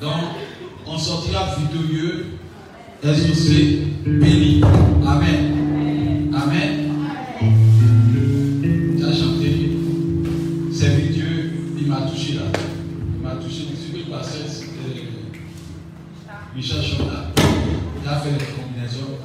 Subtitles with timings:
[0.00, 0.12] Donc,
[0.86, 2.38] on sortira victorieux,
[3.02, 4.62] exaucé, béni.
[5.06, 6.32] Amen.
[6.34, 6.90] Amen.
[8.96, 9.76] Tu as chanté.
[10.72, 12.44] C'est Dieu, il m'a touché là.
[13.14, 13.66] Il m'a touché.
[13.74, 15.36] C'était euh,
[16.56, 17.30] Michel Chanda.
[18.02, 19.18] Il a fait les combinaisons.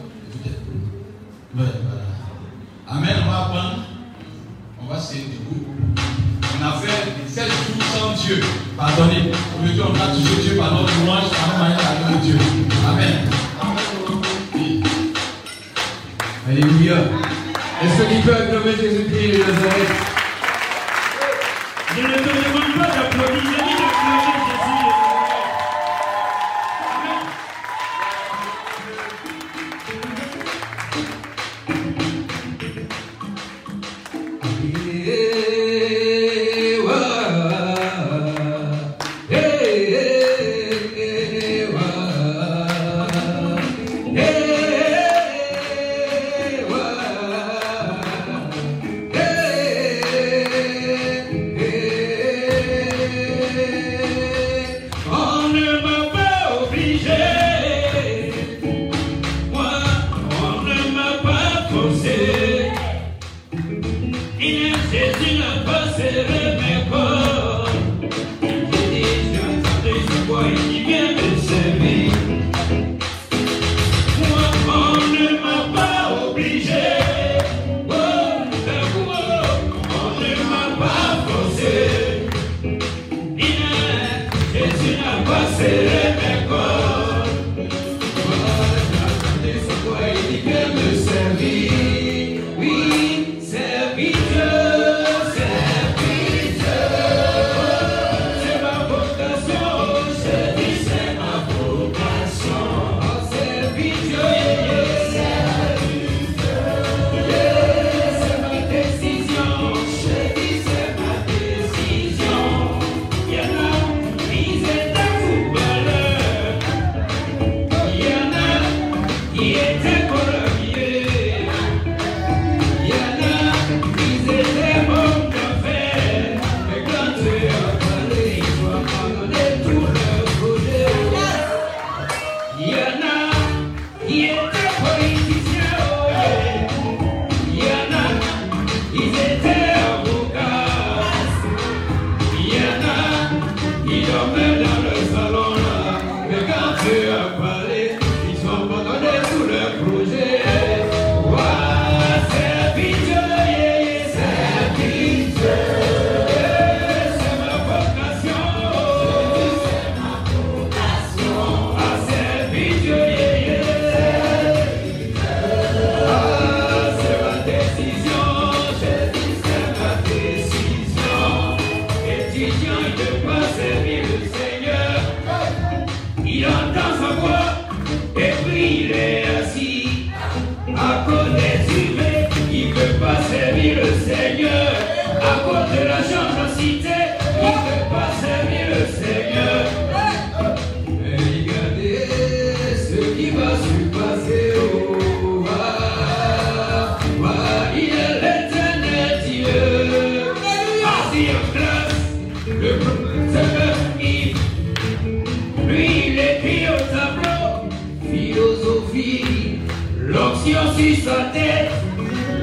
[210.75, 211.71] aussi sa tête,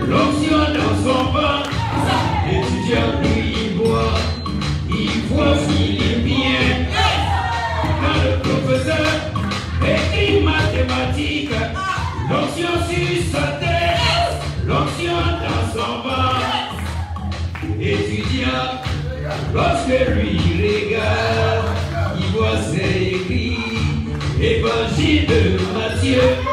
[0.08, 1.62] l'onction dans son bain,
[2.46, 4.14] l'étudiant lui il boit,
[4.88, 6.87] il voit s'il est bien.
[8.00, 9.06] Quand le professeur,
[9.82, 11.50] écrit mathématiques,
[12.31, 16.38] l'onction sur sa tête, l'onction dans son bain,
[17.81, 18.81] étudiant,
[19.55, 21.67] lorsque lui regarde,
[22.19, 23.58] il voit c'est écrit,
[24.40, 26.51] évangile de Matthieu.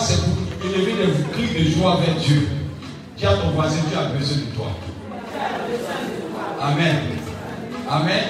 [0.00, 2.48] C'est pour élever des cris de joie vers Dieu.
[3.16, 4.66] Dis à ton voisin, Dieu a besoin de toi.
[6.60, 6.96] Amen.
[7.88, 8.24] Amen.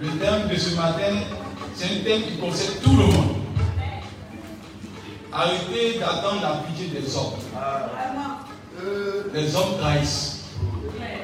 [0.00, 1.16] Le thème de ce matin,
[1.74, 3.36] c'est un thème qui concerne tout le monde.
[5.32, 7.34] Arrêtez d'attendre la pitié des hommes.
[9.34, 10.44] Les hommes trahissent.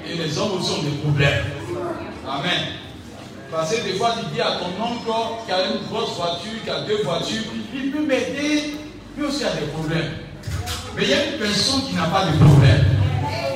[0.07, 1.45] Et les hommes aussi ont des problèmes.
[2.29, 2.75] Amen.
[3.51, 6.71] Parce que des fois, tu dis à ton oncle qui a une grosse voiture, qui
[6.71, 7.43] a deux voitures,
[7.73, 8.75] il peut m'aider,
[9.17, 10.13] lui aussi a des problèmes.
[10.97, 12.85] Mais il y a une personne qui n'a pas de problème.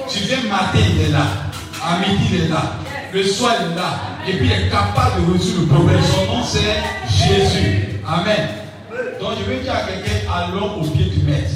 [0.08, 1.26] Tu viens matin, il est là.
[1.84, 2.74] À midi, il est là.
[3.12, 4.00] Le soir, il est là.
[4.26, 6.00] Et puis, il est capable de résoudre le problème.
[6.02, 8.00] Son nom, c'est Jésus.
[8.06, 8.48] Amen.
[9.20, 11.50] Donc, je veux dire à quelqu'un, allons au pied du maître.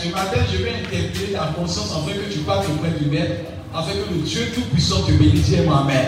[0.00, 3.92] Ce matin, je vais interpeller ta conscience afin que tu parles auprès du maître, afin
[3.92, 5.52] que le Dieu Tout-Puissant te bénisse.
[5.58, 6.06] Amen.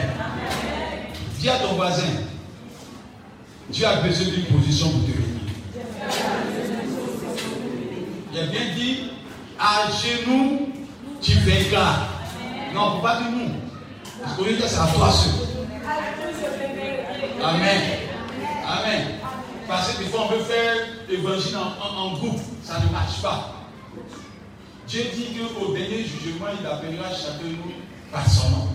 [1.38, 2.02] Dis à ton voisin,
[3.70, 5.34] Dieu a besoin d'une position pour te bénir.
[8.36, 9.12] A bien dit,
[9.60, 10.68] à genoux,
[11.22, 12.08] tu vaincras.
[12.74, 13.50] Non, pas dire nous.
[14.20, 15.32] Parce qu'on que c'est à toi seul.
[17.44, 17.80] Amen.
[18.66, 19.06] Amen.
[19.68, 20.74] Parce que des fois, on veut faire
[21.08, 22.40] l'évangile en, groupe.
[22.64, 23.54] Ça ne marche pas.
[24.88, 27.72] Dieu dit qu'au dernier jugement, il appellera chacun de nous
[28.10, 28.68] par son nom.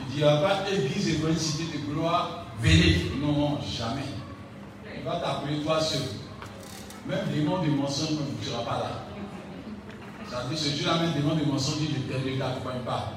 [0.00, 3.10] Il ne dira pas Église et cité de gloire, venez.
[3.20, 4.06] Non, jamais.
[4.96, 6.02] Il va t'appeler toi seul.
[7.08, 8.90] Même des noms de mensonges ne dira pas là.
[10.28, 13.12] Ça veut dire que Dieu même des noms de mensonges, il ne t'accompagne pas.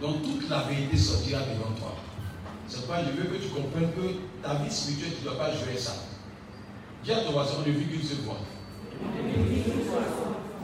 [0.00, 1.96] Donc toute la vérité sortira devant toi.
[2.68, 5.52] C'est pourquoi je veux que tu comprennes que ta vie spirituelle, tu ne dois pas
[5.52, 5.92] jouer ça.
[7.02, 8.36] Dis à ton voisin, ne vit qu'une seule fois.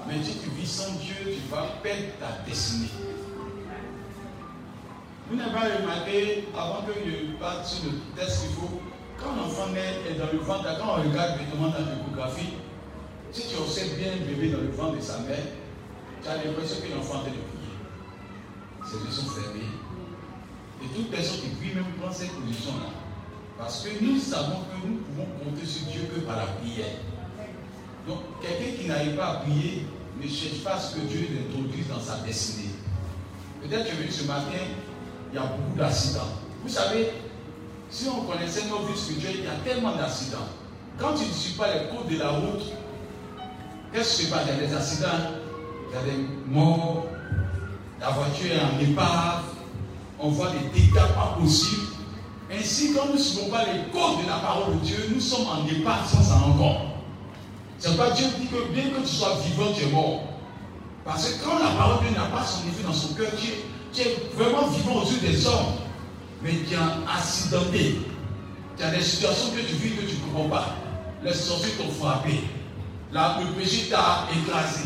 [0.07, 2.91] Mais si tu vis sans Dieu, tu vas perdre ta destinée.
[5.31, 8.81] Vous n'avez pas remarqué, avant que je parte sur le test qu'il faut,
[9.23, 12.55] quand l'enfant est dans le ventre, quand on regarde directement dans l'échographie,
[13.33, 15.47] si tu observes bien le bébé dans le ventre de sa mère,
[16.23, 17.77] tu as l'impression que l'enfant est de prier.
[18.85, 19.73] Ses yeux sont fermés.
[20.83, 22.91] Et toute personne qui prie même prend cette position-là.
[23.59, 26.99] Parce que nous savons que nous pouvons compter sur Dieu que par la prière.
[28.07, 29.87] Donc, quelqu'un qui n'arrive pas à prier
[30.21, 32.71] ne cherche pas ce que Dieu l'introduise dans sa destinée.
[33.63, 34.59] Peut-être que ce matin,
[35.33, 36.35] il y a beaucoup d'accidents.
[36.63, 37.11] Vous savez,
[37.93, 40.49] si on connaissait nos vies spirituelles, il y a tellement d'accidents.
[40.99, 42.73] Quand tu ne suis pas les codes de la route,
[43.93, 44.43] qu'est-ce qui se passe?
[44.47, 45.09] Il y a des accidents,
[45.91, 47.05] il y a des morts,
[48.01, 49.43] la voiture est en épave,
[50.19, 51.93] on voit des dégâts pas possibles.
[52.51, 55.47] Ainsi, quand nous ne suivons pas les codes de la parole de Dieu, nous sommes
[55.47, 56.89] en épave sans s'en rendre compte.
[57.79, 60.23] C'est pas Dieu dit que bien que tu sois vivant, tu es mort.
[61.05, 63.49] Parce que quand la parole de Dieu n'a pas son effet dans son cœur, tu
[63.49, 65.82] es, tu es vraiment vivant aux yeux des hommes.
[66.43, 68.01] Mais tu es accidenté.
[68.77, 70.77] Tu as des situations que tu vis que tu ne comprends pas.
[71.25, 72.41] Les sorciers t'ont frappé.
[73.13, 74.85] Là, le péché t'a écrasé.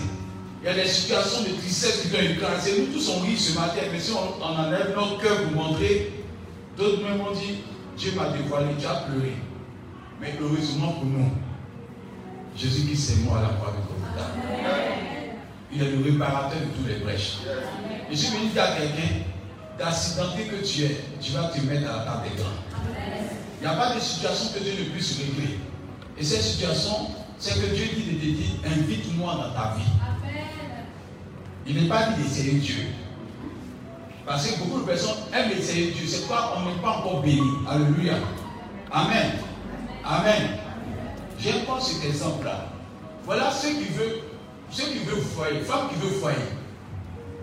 [0.62, 2.80] Il y a des situations de tristesse qui t'ont écrasé.
[2.80, 6.12] Nous tous on rit ce matin, mais si on, on enlève notre cœur pour montrer,
[6.76, 7.58] d'autres même ont dit,
[7.96, 9.32] Dieu m'a dévoilé, tu as pleuré.
[10.20, 11.30] Mais heureusement pour nous,
[12.56, 14.32] Jésus qui s'est mort à la croix de Golgotha.
[15.72, 17.38] Il est le réparateur de tous les brèches.
[18.10, 19.24] Et je vais dire à quelqu'un,
[19.78, 22.50] d'accidenté que tu es, tu vas te mettre à la table des grands.
[23.60, 25.58] Il n'y a pas de situation que Dieu ne puisse régler.
[26.18, 29.84] Et cette situation, c'est que Dieu dit de te dire, invite-moi dans ta vie.
[31.66, 32.86] Il n'est pas dit d'essayer Dieu.
[34.24, 36.06] Parce que beaucoup de personnes aiment essayer Dieu.
[36.06, 37.40] C'est quoi On n'est pas encore béni.
[37.68, 38.14] Alléluia.
[38.90, 39.32] Amen.
[40.04, 40.58] Amen.
[41.38, 42.66] J'aime pas cet exemple-là.
[43.24, 44.20] Voilà ceux qui veulent,
[44.70, 46.36] ceux qui veulent foyer, femme qui veut foyer,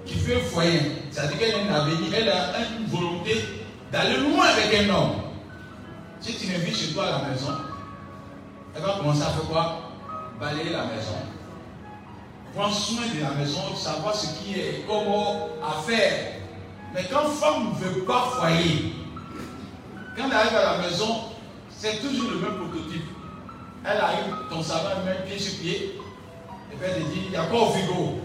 [0.05, 3.43] qui veut foyer, c'est-à-dire qu'elle a avenir, elle a une volonté
[3.91, 5.11] d'aller loin avec un homme.
[6.19, 7.53] Si tu l'invites chez toi à la maison,
[8.75, 9.91] elle va commencer à faire quoi?
[10.39, 11.15] Balayer la maison.
[12.55, 16.33] Prendre soin de la maison, savoir ce qui est, comment à faire.
[16.93, 18.93] Mais quand femme ne veut pas foyer,
[20.15, 21.23] quand elle arrive à la maison,
[21.69, 23.05] c'est toujours le même prototype.
[23.85, 25.99] Elle arrive, ton savon met pied sur pied,
[26.71, 28.19] et puis elle te dit, il n'y a pas au frigo?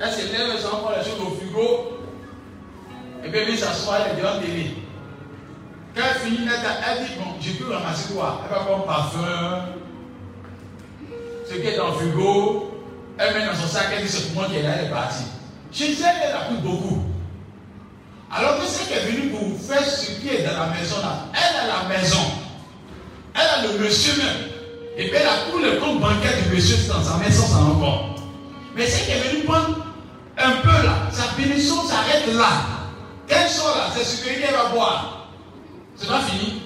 [0.00, 1.96] Est-ce que les gens prennent les choses au frigo?
[3.24, 4.74] Et puis elle s'asseoir, elle est devant télé.
[5.94, 9.62] Quand elle finit, elle dit Bon, j'ai pu ramasser quoi Elle va prendre parfum,
[11.48, 12.70] ce qui est dans le frigo,
[13.18, 15.24] elle met dans son sac, elle dit C'est pour moi qu'elle est partie.
[15.72, 17.02] Je disais, elle a pris beaucoup.
[18.30, 21.26] Alors que c'est qu'elle est venue pour faire ce qui est dans la maison là,
[21.32, 22.20] elle a la maison.
[23.34, 24.50] Elle a le monsieur même.
[24.96, 28.16] Et puis elle a tout le compte bancaire du monsieur dans sa maison, ça encore.
[28.74, 29.85] Mais c'est qu'elle est venue prendre
[30.38, 31.08] un peu là.
[31.10, 32.48] Sa bénédiction s'arrête là.
[33.26, 35.28] Quelle sort là, c'est ce qu'elle va boire.
[35.96, 36.62] C'est pas fini.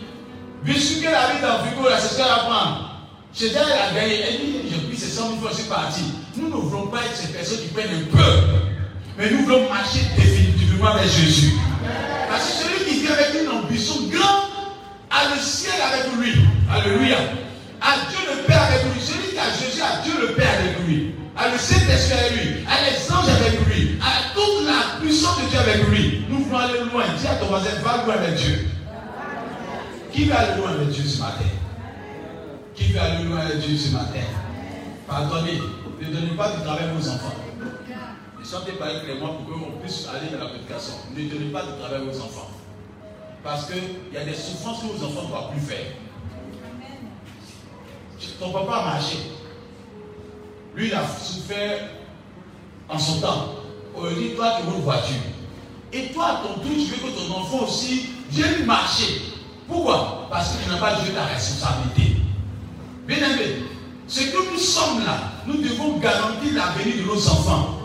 [0.62, 2.90] Vu ce qu'elle a mis dans le frigo là, c'est ce qu'elle va prendre.
[3.32, 4.20] Chez elle, elle a gagné.
[4.20, 6.02] Elle dit, j'ai pris ces 100 000 francs, je suis parti.
[6.36, 8.32] Nous ne voulons pas être ces personnes qui prennent un peu.
[9.16, 11.52] Mais nous voulons marcher définitivement avec Jésus.
[12.28, 14.50] Parce que celui qui vient avec une ambition grande
[15.10, 16.44] a le ciel avec lui.
[16.70, 17.18] Alléluia.
[19.08, 21.14] Avec qui a Jésus a Dieu le Père avec lui.
[21.36, 22.66] A le Saint-Esprit avec lui.
[22.66, 23.98] A les anges avec lui.
[24.00, 26.24] A toute la puissance de Dieu avec lui.
[26.28, 27.04] Nous voulons aller loin.
[27.18, 28.68] Dis à ton voisin, va loin avec Dieu.
[30.12, 31.44] Qui veut aller loin avec Dieu ce matin?
[32.74, 34.20] Qui veut aller loin avec Dieu ce matin?
[35.06, 35.60] Pardonnez.
[36.00, 37.34] Ne donnez pas du travail à vos enfants.
[38.38, 40.94] Ne chantez pas clairement pour qu'on puisse aller dans la prédication.
[41.16, 42.50] Ne donnez pas de travail aux enfants.
[43.44, 45.86] Parce qu'il y a des souffrances que vos enfants ne doivent plus faire.
[48.38, 49.16] Ton papa a marché.
[50.74, 51.90] Lui, il a souffert
[52.88, 53.54] en son temps.
[53.94, 55.16] Aujourd'hui, toi, tu veux une voiture.
[55.92, 59.22] Et toi, ton tour, tu veux que ton enfant aussi vienne marcher.
[59.66, 60.28] Pourquoi?
[60.30, 62.16] Parce que tu n'as pas joué ta responsabilité.
[63.06, 63.64] Bien aimé,
[64.06, 67.80] ce que nous sommes là, nous devons garantir l'avenir de nos enfants.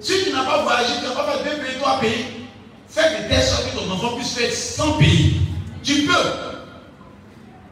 [0.00, 2.26] Si tu n'as pas voyagé, tu n'as pas fait deux pays, trois pays,
[2.88, 5.40] fais de telle sorte que ton enfant puisse faire 100 pays.
[5.82, 6.12] Tu peux.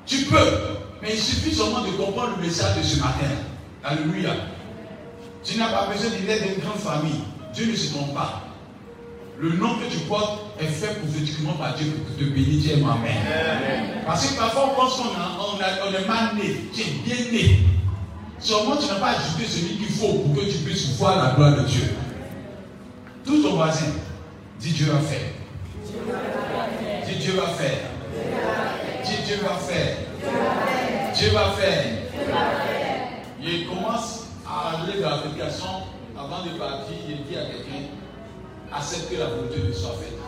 [0.06, 0.79] Tu peux.
[1.02, 3.30] Mais il suffit seulement de comprendre le message de ce matin.
[3.82, 4.30] Alléluia.
[5.42, 7.22] Tu n'as pas besoin d'une d'une grande famille.
[7.54, 8.42] Dieu ne se trompe pas.
[9.38, 12.60] Le nom que tu portes est fait prophétiquement par Dieu pour te bénir.
[12.60, 14.02] Dieu Amen.
[14.06, 16.56] Parce que parfois on pense qu'on on est mal né.
[16.74, 17.60] Tu es bien né.
[18.38, 21.56] Seulement tu n'as pas ajouté celui qu'il faut pour que tu puisses voir la gloire
[21.56, 21.94] de Dieu.
[23.24, 23.86] Tout ton voisin,
[24.58, 25.28] dis Dieu va faire.
[27.06, 27.78] Dis Dieu va faire.
[29.04, 29.96] Dis Dieu va faire.
[31.14, 31.84] Dieu va faire.
[33.42, 35.66] Il commence à aller dans l'application
[36.18, 36.96] avant de partir.
[37.08, 37.88] Il dit à quelqu'un
[38.72, 40.18] accepte que la volonté de soit faite.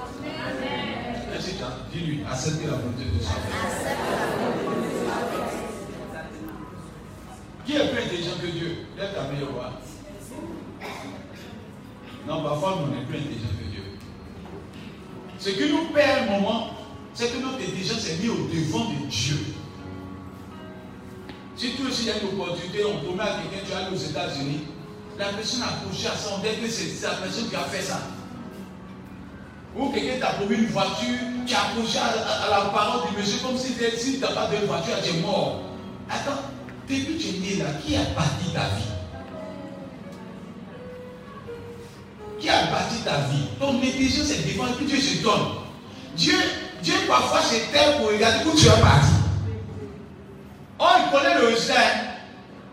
[1.36, 1.52] Ainsi,
[1.92, 3.96] dis-lui accepte que la volonté de soit faite.
[7.64, 8.86] Qui est plus intelligent que Dieu?
[8.98, 9.72] Lève ta meilleure voix.
[12.26, 13.82] Non, parfois, nous n'est plus intelligent que Dieu.
[15.38, 16.70] Ce qui nous perd un moment,
[17.14, 19.36] c'est que notre intelligence est mise au devant de Dieu.
[21.56, 24.00] Si tu aussi il y a une opportunité, on promet à quelqu'un, tu aller aux
[24.00, 24.60] États-Unis,
[25.18, 28.00] la personne a couché à son dès que c'est la personne qui a fait ça.
[29.76, 33.56] Ou quelqu'un t'a promis une voiture, tu as accroché à, la parole du monsieur comme
[33.56, 35.62] si, tu n'as pas de voiture, tu es mort.
[36.08, 36.42] Attends,
[36.88, 38.92] depuis que tu es né là, qui a bâti ta vie?
[42.38, 43.46] Qui a bâti ta vie?
[43.60, 45.62] Ton intelligence est devant puis Dieu se donne.
[46.16, 46.36] Dieu,
[46.82, 47.40] Dieu parfois
[47.72, 49.21] terre pour regarder où tu es parti.
[50.84, 52.18] Oh, il connaît le résultat.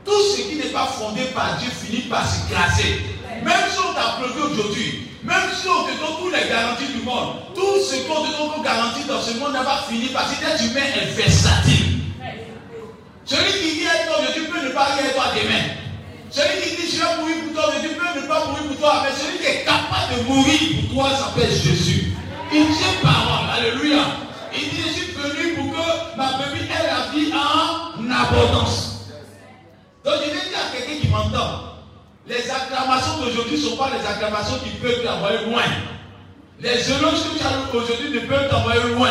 [0.04, 3.02] Tout ce qui n'est pas fondé par Dieu finit par se classer.
[3.44, 7.36] Même si on t'a aujourd'hui, même si on te donne toutes les garanties du monde,
[7.54, 10.64] tout ce qu'on te donne comme garantie dans ce monde va finir parce que l'être
[10.64, 12.00] humain est versatile.
[13.26, 15.78] Celui qui à toi aujourd'hui peut ne pas à toi demain.
[16.32, 19.04] Celui qui dit je vais mourir pour toi aujourd'hui peut ne pas mourir pour toi,
[19.06, 22.14] mais celui qui est capable de mourir pour toi s'appelle Jésus.
[22.52, 23.54] Il tient parole.
[23.56, 24.02] Alléluia.
[24.52, 29.08] Il dit je suis venu pour que ma brebis ait la vie en abondance.
[30.04, 31.70] Donc je vais dire à quelqu'un qui m'entend.
[32.28, 35.64] Les acclamations d'aujourd'hui ne sont pas les acclamations qui peuvent t'envoyer loin.
[36.60, 39.10] Les éloges que tu as aujourd'hui ne peuvent t'envoyer loin.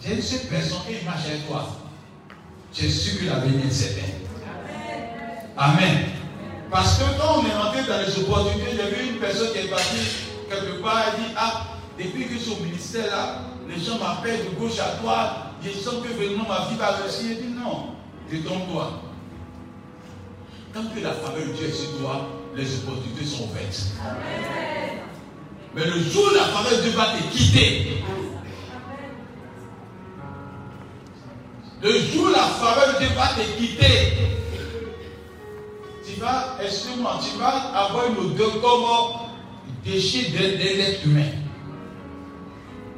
[0.00, 1.66] J'ai une seule personne qui marche avec toi.
[2.72, 4.06] J'ai su que l'avenir est certain.
[5.56, 6.04] Amen.
[6.70, 9.70] Parce que quand on est rentré dans les opportunités, j'ai vu une personne qui est
[9.70, 11.64] partie quelque part et dit Ah,
[11.98, 15.30] depuis que je suis au ministère là, les gens m'appellent de gauche à droite,
[15.64, 17.38] je sens que vraiment ma vie va réussir.
[17.40, 17.96] Il dit Non,
[18.30, 19.02] détrompe-toi.
[20.74, 23.92] Tant que la faveur de Dieu est sur toi, les opportunités sont ouvertes.
[25.74, 28.04] Mais le jour où la faveur de Dieu va te quitter,
[31.82, 34.12] le jour où la faveur de Dieu va te quitter,
[36.06, 39.28] tu vas, excuse-moi, tu vas avoir une odeur comme
[39.84, 41.30] déchet d'un être humain.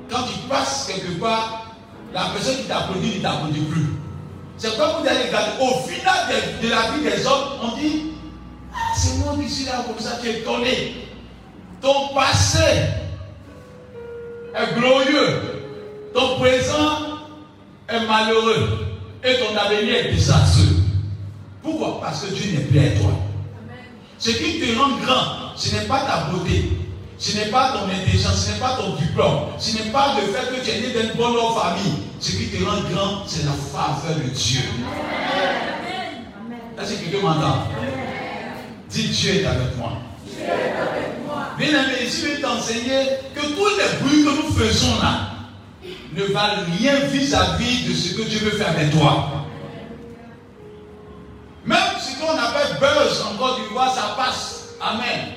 [0.08, 1.76] Quand tu passes quelque part,
[2.12, 3.86] la personne qui t'applaudit ne t'applaudit plus.
[4.60, 5.52] C'est comme vous allez regarder.
[5.58, 6.28] Au final
[6.62, 8.12] de, la vie des hommes, on dit
[9.46, 11.08] ici, là, comme ça, tu es étonné.
[11.80, 12.58] Ton passé
[14.54, 15.40] est glorieux.
[16.12, 16.98] Ton présent
[17.88, 18.86] est malheureux.
[19.24, 20.76] Et ton avenir est désastreux.
[21.62, 22.02] Pourquoi?
[22.02, 23.12] Parce que Dieu n'est plus à toi.
[24.18, 26.72] Ce qui te rend grand, ce n'est pas ta beauté,
[27.16, 30.54] ce n'est pas ton intelligence, ce n'est pas ton diplôme, ce n'est pas le fait
[30.54, 32.09] que tu es né d'une bonne famille.
[32.20, 34.60] Ce qui te rend grand, c'est la faveur de Dieu.
[36.78, 37.68] Est-ce que quelqu'un m'entend?
[38.90, 39.92] Dis Dieu est avec moi.
[41.56, 45.30] Bien aimé, ici, je vais t'enseigner que tous les bruits que nous faisons là
[46.12, 49.46] ne valent rien vis-à-vis de ce que Dieu veut faire avec toi.
[51.64, 54.74] Même ce qu'on appelle buzz en Côte d'Ivoire, ça passe.
[54.80, 55.32] Amen.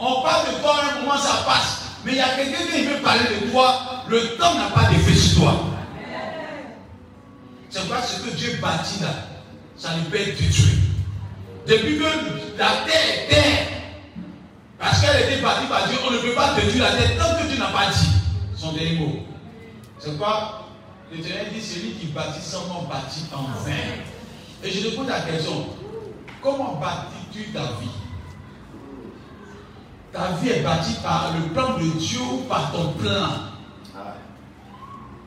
[0.00, 1.82] On parle de toi à un moment, ça passe.
[2.04, 5.14] Mais il y a quelqu'un qui veut parler de toi, le temps n'a pas d'effet
[5.14, 5.54] sur toi.
[7.70, 9.14] C'est pas ce que Dieu bâtit là,
[9.76, 10.78] ça ne peut être détruit.
[11.66, 13.66] Depuis que la terre est terre,
[14.76, 17.48] parce qu'elle était bâtie par Dieu, on ne peut pas détruire la terre tant que
[17.48, 18.08] Dieu n'a pas dit
[18.56, 19.20] son dernier mot.
[20.00, 20.66] C'est quoi
[21.12, 23.72] L'Éternel dit celui qui bâtit sans nom bâtit en vain.
[24.62, 25.66] Et je te pose la question
[26.42, 27.90] comment bâtis-tu ta vie?
[30.12, 33.28] Ta vie est bâtie par le plan de Dieu ou par ton plan?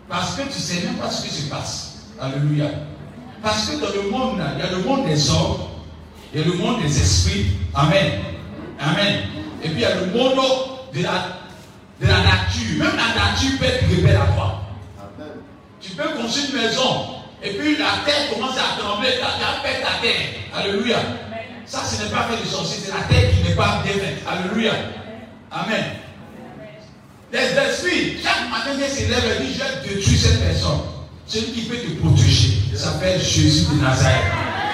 [0.09, 1.92] Parce que tu ne sais même pas ce qui se passe.
[2.23, 2.67] Alléluia.
[3.41, 5.57] Parce que dans le monde, il y a le monde des hommes,
[6.33, 7.47] il y a le monde des esprits.
[7.73, 8.13] Amen.
[8.79, 9.23] Amen.
[9.61, 10.39] Et puis il y a le monde
[10.93, 11.27] de la,
[11.99, 12.77] de la nature.
[12.79, 14.61] Même la nature peut être rebelle à toi.
[15.81, 19.81] Tu peux construire une maison et puis la terre commence à trembler, la terre pète
[19.81, 20.29] la terre.
[20.55, 20.99] Alléluia.
[21.65, 24.23] Ça, ce n'est pas fait de sorcier, c'est la terre qui n'est pas bien faite.
[24.25, 24.71] Alléluia.
[25.51, 25.83] Amen.
[27.33, 31.02] Les esprits, chaque matin, ils se lèvent et disent Je vais détruire cette personne.
[31.27, 34.23] Celui qui peut te protéger s'appelle Jésus de Nazareth.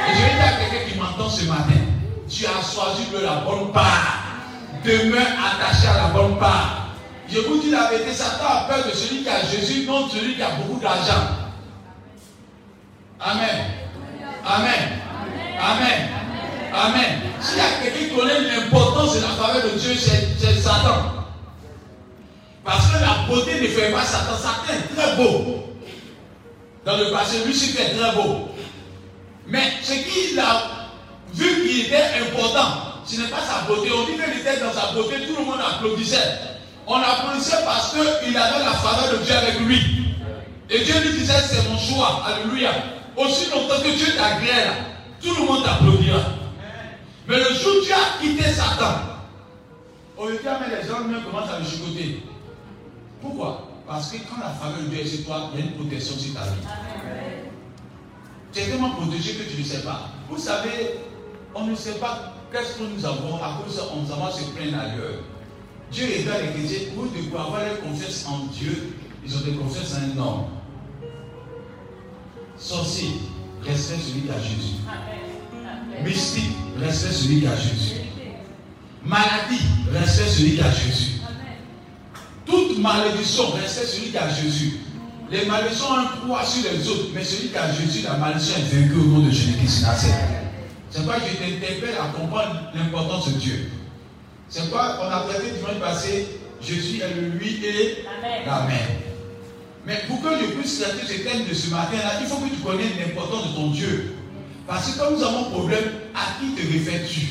[0.10, 1.80] Et je vais dire à quelqu'un qui m'entend ce matin
[2.28, 4.26] Tu as choisi de la bonne part.
[4.84, 6.88] Demeure attaché à la bonne part.
[7.28, 10.36] Je vous dis la vérité, Satan a peur de celui qui a Jésus, non celui
[10.36, 11.30] qui a beaucoup d'argent.
[13.20, 13.66] Amen.
[14.44, 15.00] Amen.
[15.62, 16.10] Amen.
[16.74, 17.22] Amen.
[17.42, 21.26] S'il y a quelqu'un qui connaît l'importance de la faveur de Dieu, c'est Satan.
[22.64, 24.36] Parce que la beauté ne fait pas Satan.
[24.36, 25.69] Satan est très beau.
[26.86, 28.50] Dans le passé, Lucifer est très beau.
[29.48, 30.62] Mais ce qu'il a
[31.34, 33.90] vu qu'il était important, ce n'est pas sa beauté.
[33.92, 36.40] On dit qu'il était dans sa beauté, tout le monde applaudissait.
[36.88, 39.80] On applaudissait parce qu'il avait la faveur de Dieu avec lui.
[40.70, 42.24] Et Dieu lui disait, c'est mon choix.
[42.26, 42.72] Alléluia.
[43.18, 44.70] Aussi longtemps que Dieu t'agrée
[45.22, 46.20] tout le monde t'applaudira.
[47.28, 48.96] Mais le jour où tu as quitté Satan,
[50.18, 52.24] au lieu de les gens commencent à le chicoter.
[53.22, 53.69] Pourquoi?
[53.90, 56.16] Parce que quand la faveur de Dieu est sur toi, il y a une protection
[56.16, 56.62] sur ta vie.
[58.54, 60.12] Tu es tellement protégé que tu ne sais pas.
[60.30, 61.00] Vous savez,
[61.56, 65.24] on ne sait pas qu'est-ce que nous avons à cause on va se plaindre ailleurs.
[65.92, 66.90] Dieu dans les chrétiens,
[67.32, 70.46] pour avoir leur confiance en Dieu, ils ont des confiance en un homme.
[72.58, 73.10] Sorcier,
[73.64, 74.76] respecte celui qui a Jésus.
[76.06, 77.96] Mystique, respecte celui qui a Jésus.
[79.04, 81.19] Maladie, respecte celui qui a Jésus.
[82.50, 84.80] Toute malédiction, respecte celui qui a Jésus.
[85.32, 88.56] Les malédictions ont un poids sur les autres, mais celui qui a Jésus, la malédiction
[88.58, 89.86] est vaincue au nom de Jésus-Christ.
[90.90, 93.70] C'est pourquoi je t'interpelle à comprendre l'importance de Dieu.
[94.50, 96.28] C'est quoi On a traité dimanche passé,
[96.60, 98.04] Jésus est le lui et
[98.46, 98.78] l'Amen.
[99.86, 102.62] Mais pour que je puisse traiter ce thème de ce matin-là, il faut que tu
[102.62, 104.16] connaisses l'importance de ton Dieu.
[104.66, 105.84] Parce que quand nous avons un problème,
[106.16, 107.28] à qui te réfères-tu?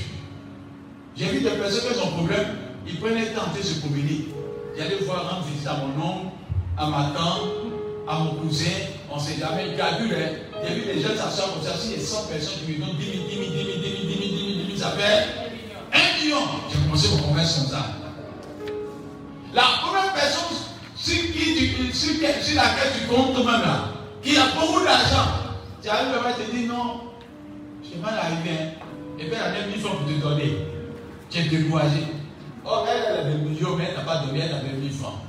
[1.17, 2.47] J'ai vu des personnes qui ont un problème,
[2.87, 4.38] ils prennent le temps de se communiquer.
[4.79, 6.27] J'allais voir rendre visite à mon oncle,
[6.77, 7.51] à ma tante,
[8.07, 10.15] à mon cousin, on ne sait jamais, calcule.
[10.15, 10.63] Hein.
[10.63, 13.05] J'ai vu des jeunes s'asseoir comme ça, si a 100 personnes qui me donnent 10
[13.05, 15.27] 000, 10 000, 10 000, 10 000, 10 000, 10 000, 10 000, ça fait
[15.93, 16.39] un million.
[16.71, 17.87] J'ai commencé me convaincre comme ça.
[19.53, 20.57] La première personne
[20.95, 23.91] sur, qui sur, sur laquelle tu comptes même là,
[24.23, 25.27] qui a beaucoup d'argent,
[25.83, 27.01] tu arrives là et te dit non,
[27.83, 28.51] je suis mal arrivé.
[28.63, 28.87] Hein.
[29.19, 30.59] Et puis elle a même 1000 francs pour te donner.
[31.31, 32.18] Tu es découragé.
[32.71, 35.21] Oh, elle, avait millions, mais elle n'a pas donné, elle avait 1000 francs.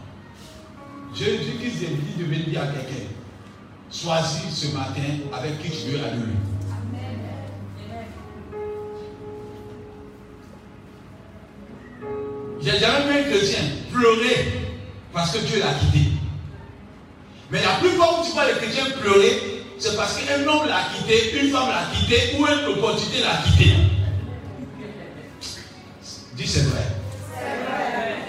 [1.15, 3.06] Jésus-Christ dit de venir dire à quelqu'un,
[3.89, 6.17] choisis ce matin avec qui tu veux aller.
[12.62, 14.54] J'ai jamais vu un chrétien pleurer
[15.13, 16.10] parce que Dieu l'a quitté.
[17.52, 21.39] Mais la plupart où tu vois les chrétiens pleurer, c'est parce qu'un homme l'a quitté,
[21.39, 23.75] une femme l'a quitté ou une opportunité l'a quitté.
[26.36, 26.98] Dis c'est vrai.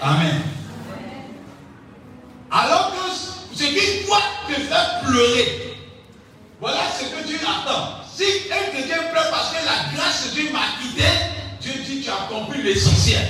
[0.01, 0.41] Amen.
[2.49, 5.77] Alors que ce qui doit te faire pleurer,
[6.59, 7.97] voilà ce que Dieu attend.
[8.11, 11.03] Si un chrétien pleure parce que la grâce de Dieu m'a quitté,
[11.61, 13.27] Dieu dit tu as compris l'essentiel.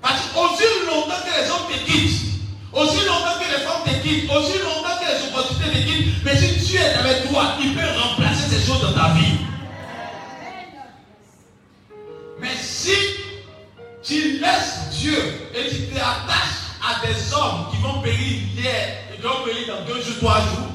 [0.00, 2.24] Parce qu'aussi longtemps que les hommes te quittent,
[2.72, 6.36] aussi longtemps que les femmes te quittent, aussi longtemps que les opportunités te quittent, mais
[6.36, 9.38] si Dieu est avec toi, il peut remplacer ces choses dans ta vie.
[12.40, 12.90] Mais si
[14.04, 15.18] tu laisses Dieu
[15.54, 19.86] et tu t'attaches à des hommes qui vont périr hier et qui vont périr dans
[19.86, 20.68] deux jours, trois jours,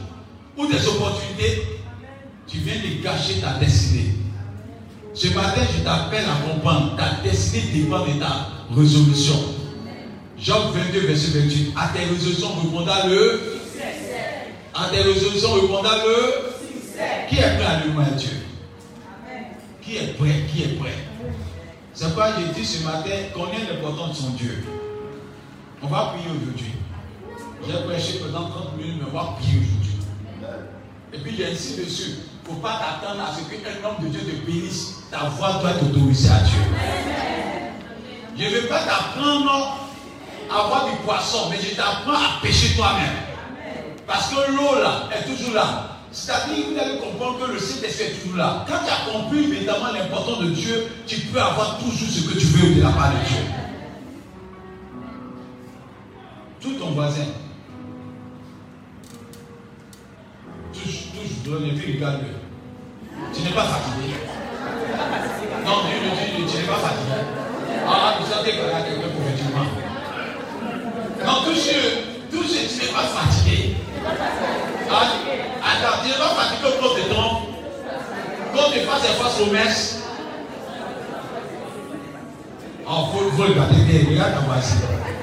[0.58, 1.64] ou des opportunités,
[2.48, 4.16] tu viens de gâcher ta destinée.
[5.14, 6.96] Ce matin, je t'appelle à comprendre.
[6.98, 9.36] Ta destinée dépend de ta résolution.
[10.38, 11.74] Job 22, verset 28.
[11.76, 13.60] À tes résolutions répondra le
[14.74, 18.30] À tes résolutions répondra le Qui est prêt à lui à Dieu?
[19.82, 20.46] Qui est prêt?
[20.52, 21.09] Qui est prêt?
[22.00, 24.64] C'est pourquoi j'ai dit ce matin connais l'importance de son Dieu?
[25.84, 26.72] On va prier aujourd'hui.
[27.68, 29.98] J'ai prêché pendant 30 minutes, mais on va prier aujourd'hui.
[31.12, 32.12] Et puis ainsi dessus.
[32.46, 34.94] Il ne faut pas t'attendre à ce qu'un homme de Dieu te bénisse.
[35.12, 36.62] Ta voix doit être autorisée à Dieu.
[38.38, 39.90] Je ne vais pas t'apprendre
[40.50, 43.18] à avoir du poisson, mais je t'apprends à pêcher toi-même.
[44.08, 45.99] Parce que l'eau là est toujours là.
[46.12, 48.66] C'est-à-dire que vous allez comprendre que le Saint-Esprit est toujours là.
[48.68, 52.46] Quand tu as compris évidemment l'importance de Dieu, tu peux avoir toujours ce que tu
[52.48, 53.44] veux de la part de Dieu.
[56.62, 57.26] Tout ton voisin.
[60.74, 62.28] Touche, touche, donne et puis regarde-le.
[63.34, 64.14] Tu n'es pas fatigué.
[65.66, 67.20] Non, Dieu me dit, tu n'es pas fatigué.
[67.88, 69.68] Ah, vous sentez qu'il y a quelqu'un prophétiquement.
[71.26, 71.70] Non, touche,
[72.32, 73.76] touche, tu n'es pas fatigué.
[74.92, 77.30] Attends, n'es pas fatigué au de ton.
[78.56, 80.04] Quand tu fasses face aux messes.
[82.88, 84.74] Oh, faut, faut regarder bien, regarde ta voici.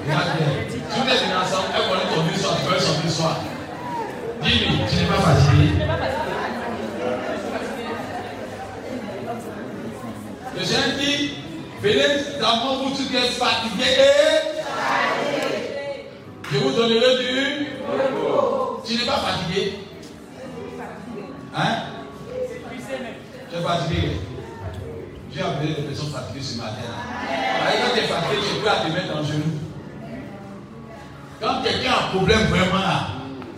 [0.06, 0.46] Regarde bien.
[0.70, 3.36] Si vous êtes ensemble, elle connaît ton histoire, tu connais son histoire.
[4.42, 5.68] Dis-lui, tu n'es pas fatigué.
[10.56, 11.34] Le Seigneur dit,
[11.82, 12.04] venez
[12.64, 15.45] mon vous tous qui êtes fatigués et
[16.52, 17.66] je vous donnerai du
[18.84, 19.78] Tu n'es pas fatigué?
[21.54, 21.74] Hein?
[23.50, 24.10] Tu es fatigué?
[25.34, 26.72] J'ai appelé des personnes fatiguées ce matin.
[27.28, 29.60] Quand tu es fatigué, tu peux te mettre en genou.
[31.40, 32.78] Quand quelqu'un a un problème vraiment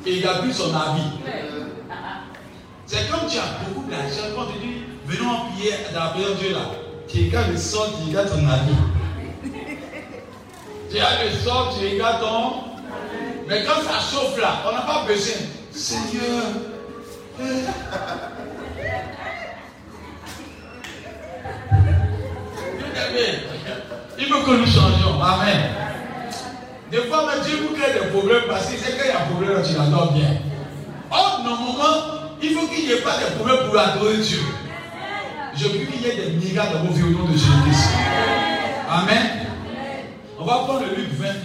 [0.05, 1.03] et il a plus son avis,
[2.87, 6.53] c'est comme tu as beaucoup d'argent, quand tu dis, venons prier dans prière de Dieu
[6.53, 6.71] là.
[7.07, 8.75] Tu regardes le sol, tu regardes ton avis.
[10.91, 12.68] Tu as le sol, tu regardes ton.
[13.49, 15.37] Mais quand ça chauffe là, on n'a pas besoin.
[15.73, 16.45] Seigneur.
[24.19, 25.23] Il veut que nous changions.
[25.23, 25.61] Amen.
[26.91, 29.27] Des fois, même Dieu vous crée des problèmes parce qu'il sait qu'il y a un
[29.27, 30.29] problème, tu l'adores bien.
[31.11, 34.41] Or, normalement, il faut qu'il n'y ait pas de problème pour adorer Dieu.
[35.55, 37.89] Je prie qu'il y ait des miracles dans vos vies au nom de Jésus-Christ.
[38.91, 39.47] Amen.
[40.39, 40.95] On va prendre le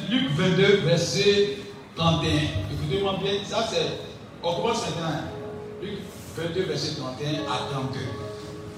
[0.09, 1.62] Luc, 22, verset
[1.95, 2.29] 31.
[2.73, 3.85] Écoutez-moi bien, ça c'est.
[4.43, 5.21] On commence maintenant.
[5.81, 5.99] Luc
[6.37, 7.99] 22, verset 31 à 32.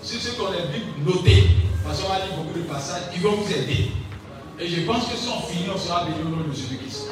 [0.01, 1.43] C'est ce qu'on a vu noter,
[1.83, 3.91] parce qu'on va lire beaucoup de passages qui vont vous aider.
[4.59, 7.07] Et je pense que si on finit, on sera béni au nom de Jésus-Christ.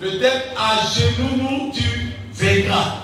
[0.00, 2.96] Le thème À genoux, nous, tu vaincras.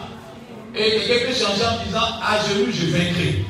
[0.75, 3.45] Et quelqu'un peut changer en disant À genoux, je vaincrai.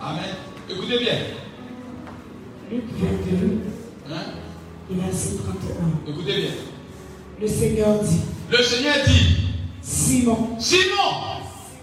[0.00, 0.34] Amen.
[0.70, 1.14] Écoutez bien.
[2.70, 3.58] Luc 22,
[4.10, 4.14] Hein?
[4.90, 6.12] verset 31.
[6.12, 6.50] Écoutez bien.
[7.40, 8.20] Le Seigneur dit
[8.50, 9.36] Le Seigneur dit
[9.80, 11.06] Simon, Simon,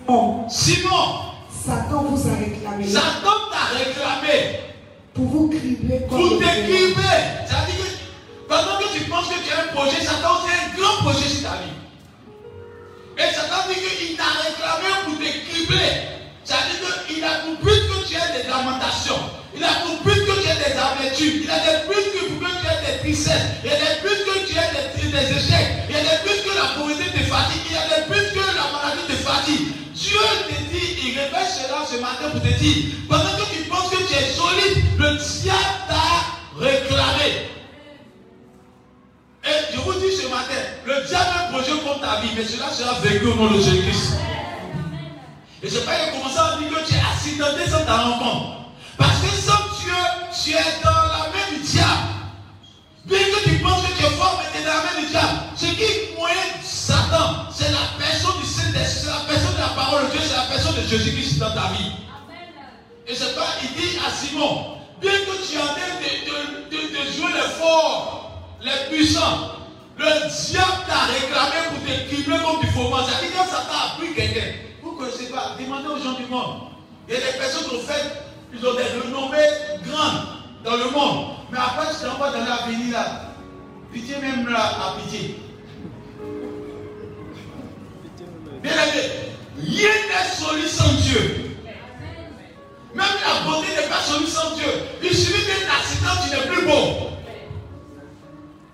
[0.06, 1.16] Simon, Simon,
[1.50, 4.60] Satan vous a réclamé Satan t'a réclamé
[5.14, 6.40] pour vous cribler pour lion.
[6.40, 6.94] t'écriver.
[7.48, 11.04] C'est-à-dire que pendant que tu penses que tu as un projet, Satan c'est un grand
[11.04, 11.72] projet sur ta vie.
[13.18, 15.92] Et Satan dit qu'il t'a réclamé pour t'écribler.
[16.44, 19.45] C'est-à-dire qu'il a compris que tu as des lamentations.
[19.58, 21.42] Il a compris que tu as des amertumes.
[21.44, 23.48] Il a des plus que tu aies des tristesses.
[23.64, 25.72] Il a des plus que tu as des, échecs.
[25.90, 27.62] Il a des plus que la pauvreté te fatigue.
[27.70, 29.68] Il a des plus que la maladie te fatigue.
[29.96, 32.76] Dieu te dit, il révèle cela ce matin pour te dire,
[33.08, 37.48] pendant que tu penses que tu es solide, le diable t'a réclamé.
[39.46, 42.44] Et je vous dis ce matin, le diable a un projet contre ta vie, mais
[42.44, 44.16] cela sera vécu au nom de Jésus-Christ.
[45.64, 48.56] Et c'est pas qu'il a commencé à dire que tu es accidenté sans ta rencontre.
[48.98, 49.28] Parce que
[50.44, 52.16] tu es dans la main du diable.
[53.06, 55.08] Bien que tu penses que tu es fort, mais tu es dans la main du
[55.08, 55.40] diable.
[55.56, 60.06] Ce qui moyen Satan, c'est la personne du Saint-Esprit, c'est la personne de la parole
[60.08, 61.92] de Dieu, c'est la personne de Jésus-Christ dans ta vie.
[63.08, 66.76] Et c'est pas, il dit à Simon, bien que tu es en train de, de,
[66.76, 69.52] de, de jouer les forts, les puissants,
[69.98, 74.14] le diable t'a réclamé pour te cribler comme du faux C'est-à-dire que Satan a pris
[74.14, 74.52] quelqu'un.
[74.82, 76.70] Vous ne connaissez pas, demandez aux gens du monde.
[77.08, 78.25] Il y a des personnes qui ont fait
[78.58, 79.38] Ils ont des renommées
[79.86, 80.22] grandes
[80.64, 81.36] dans le monde.
[81.52, 83.22] Mais après, tu t'en vas dans l'avenir là.
[83.92, 85.40] Pitié même là, à pitié.
[88.64, 89.12] Bien aimé,
[89.58, 91.58] rien n'est solide sans Dieu.
[92.94, 94.66] Même la beauté n'est pas solide sans Dieu.
[95.04, 97.10] Il suffit d'un accident, tu n'es plus beau.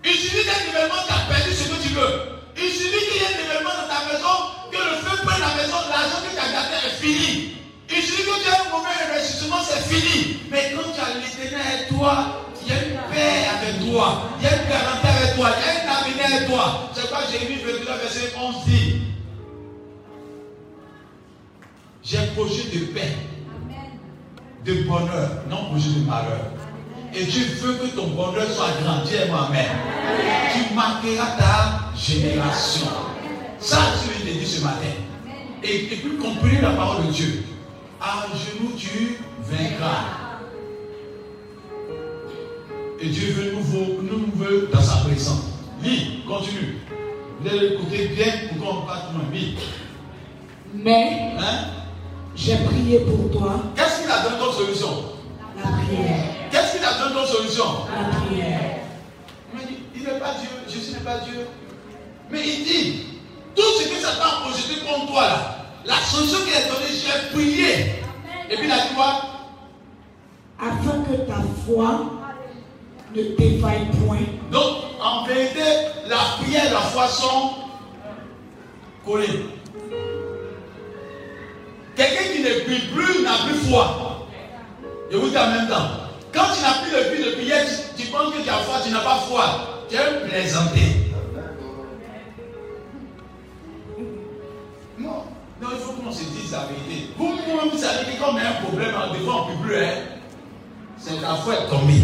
[0.03, 2.21] Il suffit d'un événement, tu as perdu ce que tu veux.
[2.57, 4.35] Il suffit qu'il y ait un événement dans ta maison,
[4.71, 7.60] que le feu prenne la maison, l'argent que tu as gardé est fini.
[7.93, 10.37] Il suffit que tu aies un mauvais investissement, c'est fini.
[10.49, 14.29] Mais quand tu as l'éternel avec toi, il y a une paix avec toi.
[14.39, 15.49] Il y a une garantie avec toi.
[15.57, 16.89] Il y a un avenir avec toi.
[16.93, 19.01] C'est quoi Jérémie 29, verset 11 dit
[22.03, 23.15] J'ai un projet de paix,
[24.65, 26.45] de bonheur, non projet de malheur.
[27.13, 29.01] Et Dieu veut que ton bonheur soit grand.
[29.03, 29.65] Dis-moi Amen.
[30.53, 32.87] Tu marqueras ta génération.
[33.59, 34.95] Ça, je vais te dire ce matin.
[35.61, 37.43] Et, et puis comprenez la parole de Dieu.
[38.01, 40.05] À genoux, tu vaincras.
[42.99, 45.43] Et Dieu veut nouveau, nous veut dans sa présence.
[45.83, 46.77] Lis, continue.
[47.39, 48.25] Vous allez écouter bien
[48.57, 49.23] pour qu'on parte moins.
[49.31, 49.55] Lis.
[50.73, 51.65] Mais Hein?
[52.35, 55.03] j'ai prié pour toi Qu'est-ce qu'il a donné comme solution?
[55.57, 56.25] La prière.
[56.51, 57.65] Qu'est-ce qu'il a donné comme solution?
[57.95, 58.77] La prière.
[59.53, 61.45] Il m'a dit, il n'est pas Dieu, Jésus n'est pas Dieu.
[62.31, 63.03] Mais il dit,
[63.55, 67.35] tout ce que Satan a projeté contre toi là, la solution qu'il a donnée, j'ai
[67.35, 68.00] prié.
[68.51, 69.21] Et puis dit quoi
[70.59, 72.01] Afin que ta foi
[73.15, 74.17] ne t'éveille point.
[74.51, 75.61] Donc, en vérité,
[76.07, 77.51] la prière et la foi sont
[79.05, 79.45] collées.
[81.95, 84.27] Quelqu'un qui ne prie plus n'a plus foi.
[85.09, 85.87] Je vous dis en même temps.
[86.33, 88.81] Quand tu n'as plus le but de prière, tu, tu penses que tu as foi,
[88.83, 89.43] tu n'as pas foi.
[89.89, 90.81] Tu es un plaisanté.
[94.99, 95.23] Non,
[95.61, 96.90] non, il faut qu'on se dise la vérité.
[98.21, 99.77] Quand on a un problème en devant, peut plus.
[99.77, 99.93] Hein,
[100.97, 102.03] c'est la foi est tombée.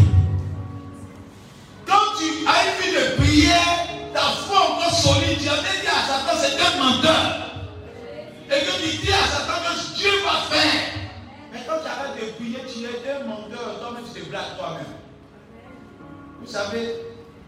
[1.85, 6.07] Quand tu as une vie de prière, ta foi encore solide, tu as dit à
[6.07, 7.51] Satan, c'est un menteur.
[8.49, 10.81] Et que tu dis à Satan que Dieu va faire.
[11.53, 13.79] Mais quand tu arrêtes de prier, tu es un menteur.
[13.79, 14.93] Toi-même, tu te blagues toi-même.
[16.41, 16.95] Vous savez,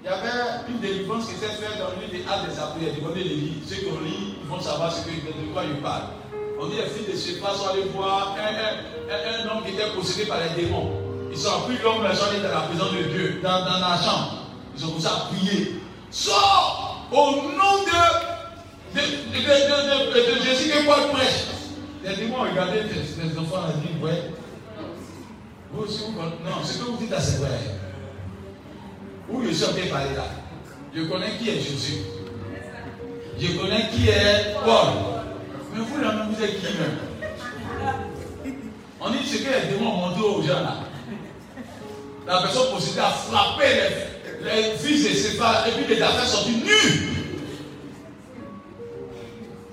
[0.03, 2.99] il y avait une délivrance qui s'est faite dans le livre des Actes des Apôtres.
[3.01, 3.65] Vous connaissez les livres.
[3.67, 6.18] Ceux qui ont lu, ils vont savoir ce que, de quoi ils parlent.
[6.62, 9.89] On dit les filles de Sépa sont allés voir un, un, un, homme qui était
[9.95, 10.91] possédé par les démons.
[11.32, 14.43] Ils sont pris l'homme, sont allés dans la prison de Dieu, dans, dans la chambre.
[14.76, 15.76] Ils ont commencé à prier.
[16.12, 21.45] Sors au nom de, de, de, de, Jésus que Paul prêche.
[22.03, 24.32] Les démons ont regardé les, enfants et dit Ouais,
[25.72, 27.57] vous aussi, vous Non, ce que vous dites là, c'est vrai.
[29.30, 30.26] Où je suis en train de parler là?
[30.93, 31.99] Je connais qui est Jésus.
[33.39, 35.18] Je connais qui est Paul.
[35.74, 36.97] Mais vous là, vous êtes qui même
[38.99, 40.76] On dit ce que les démons ont aux gens là.
[42.28, 43.65] La personne possédée a frappé
[44.43, 47.09] les, les fils de Sépha et puis les affaires sont nues.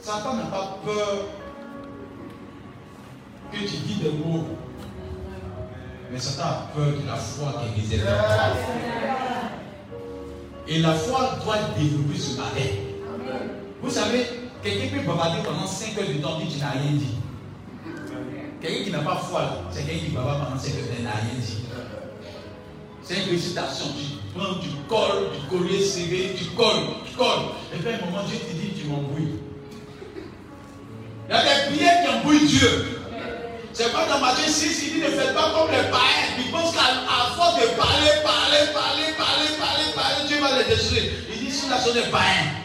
[0.01, 1.27] Satan n'a pas peur
[3.53, 4.45] que tu dis des mots.
[6.13, 8.01] Mais Satan a peur de la foi qui est.
[10.69, 12.71] Et la foi doit développer ce matin.
[13.83, 14.27] Vous savez,
[14.67, 17.15] quelqu'un peut bavarder pendant 5 heures de temps et tu n'as rien dit.
[18.61, 21.41] Quelqu'un qui n'a pas foi, c'est quelqu'un qui bavarde pendant 5 heures et n'a rien
[21.41, 21.59] dit.
[23.03, 23.87] C'est une récitation.
[23.97, 27.55] Tu prends, tu colles, tu collier serré, tu colles, tu colles.
[27.73, 29.39] Et puis à un moment, Dieu te dit, tu m'embrouilles.
[31.29, 32.97] Il y a des prières qui embrouillent Dieu.
[33.73, 36.33] C'est pas dans Matthieu 6, il dit ne faites pas comme les païens.
[36.39, 41.13] Ils pensent qu'à force de parler, parler, parler, parler, parler, parler, Dieu va les détruire.
[41.31, 42.57] Il dit si la sont des païens,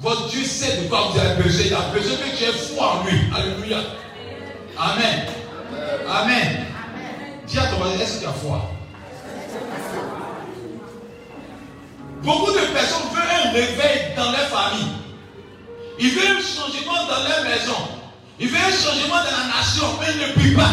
[0.00, 1.64] votre Dieu sait de quoi vous avez besoin.
[1.66, 3.18] Il a besoin que tu aies foi en lui.
[3.34, 3.78] Alléluia.
[4.78, 5.26] Amen.
[6.08, 6.66] Amen.
[7.46, 8.70] Dis à ton voisin, est-ce que tu foi?
[12.22, 14.92] Beaucoup de personnes veulent un réveil dans leur famille.
[15.98, 17.76] Ils veulent un changement dans leur maison.
[18.38, 20.70] Ils veulent un changement dans la nation, mais ils ne prient pas.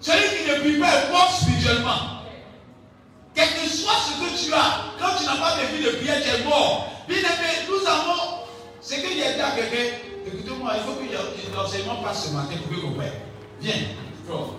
[0.00, 2.13] Celui qui ne prie pas est mort spirituellement.
[3.34, 6.22] Quel que soit ce que tu as, quand tu n'as pas de vie de prière,
[6.22, 6.88] tu es mort.
[7.08, 8.44] Bien aimé, nous avons
[8.80, 9.96] ce que j'ai dit à quelqu'un.
[10.26, 13.12] Écoutez-moi, il faut que l'enseignement passe ce matin pour que vous compreniez.
[13.60, 13.74] Viens,
[14.26, 14.56] Flo.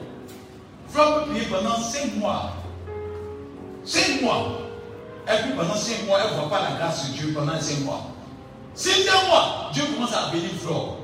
[0.89, 2.53] Flo peut prier pendant 5 mois.
[3.85, 4.61] 5 mois.
[5.27, 7.79] Et puis pendant 5 mois, elle ne voit pas la grâce de Dieu pendant 5
[7.79, 8.01] mois.
[8.75, 8.91] 5
[9.27, 10.97] mois, Dieu commence à bénir Flore.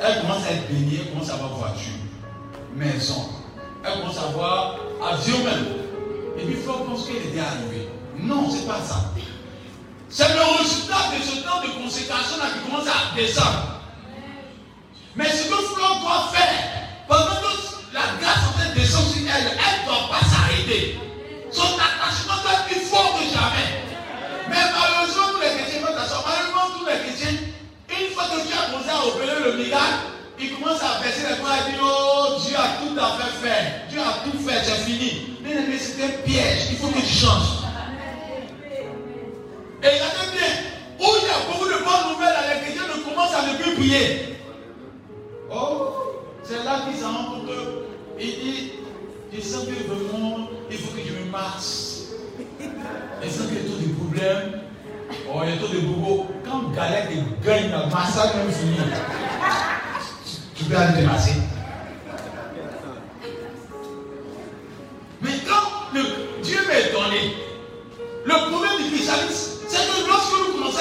[0.00, 1.92] Elle commence à être bénie, elle commence à avoir voiture,
[2.74, 3.28] maison.
[3.84, 4.76] Elle commence à avoir
[5.12, 5.81] avion même
[6.38, 7.88] et puis Flo pense qu'il était arrivé.
[8.18, 9.12] Non, c'est pas ça.
[10.08, 13.80] C'est le résultat de ce temps de consécration-là qui commence à descendre.
[15.16, 19.22] Mais ce que Flore doit faire, pendant que la grâce en train de descendre sur
[19.22, 20.98] elle, elle ne doit pas s'arrêter.
[21.50, 23.88] Son attachement doit être plus fort que jamais.
[24.48, 27.38] Mais malheureusement, tous les chrétiens, malheureusement, tous les chrétiens,
[27.88, 30.12] une fois que tu as commencé à opérer le miracle,
[30.42, 33.90] il commence à baisser les bras et dit Oh, Dieu a tout à fait fait.
[33.90, 35.36] Dieu a tout fait, c'est fini.
[35.44, 36.68] Aimé, c'est un piège.
[36.70, 37.62] Il faut que tu changes.
[39.82, 40.46] Et regardez bien,
[41.00, 43.74] où il y a beaucoup de bonnes nouvelles, les chrétiens ne commencent à ne plus
[43.74, 44.38] prier.
[45.50, 47.50] Oh, c'est là qu'il s'en rend compte.
[48.20, 48.72] Il dit
[49.34, 52.06] Je sens que vraiment, il faut que je me masse.
[53.24, 54.60] Il sent qu'il y a trop de problèmes.
[55.28, 56.26] Oh, il y a trop de bobos.
[56.44, 57.10] Quand Galette
[57.44, 58.76] gagne la massage, même fini.
[60.62, 61.32] Tu peux aller te masser.
[65.20, 66.02] Mais quand le,
[66.42, 67.34] Dieu m'a étonné,
[68.24, 70.78] le problème du christianisme, c'est que lorsque nous commençons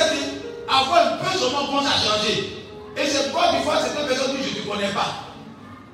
[0.69, 2.63] à avoir un peu seulement, on commence à changer.
[2.95, 5.25] Et c'est pourquoi des fois certaines personnes disent je ne connais pas.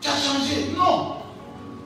[0.02, 0.68] Tu as changé.
[0.78, 1.18] Non.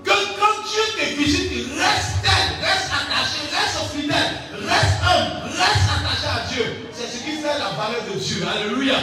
[0.04, 6.52] Que quand Dieu te visite, reste reste attaché, reste fidèle, reste humble, reste attaché à
[6.52, 6.90] Dieu.
[6.94, 8.44] C'est ce qui fait la valeur de Dieu.
[8.48, 8.96] Alléluia.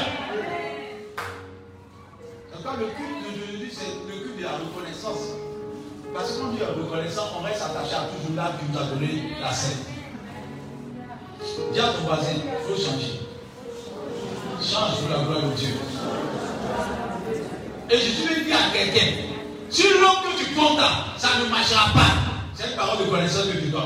[2.76, 5.32] Le culte d'aujourd'hui, c'est le culte de la reconnaissance?
[6.14, 9.52] Parce Dieu est reconnaissant, on reste attaché à toujours là qui nous a donné la
[9.52, 9.78] scène.
[11.72, 13.20] Dis à ton voisin, il faut changer.
[14.60, 15.74] Change pour la gloire de Dieu.
[17.90, 19.12] Et je suis dit à quelqu'un,
[19.70, 20.78] si l'homme que tu comptes,
[21.16, 22.14] ça ne marchera pas.
[22.54, 23.82] C'est une parole de connaissance que tu donnes.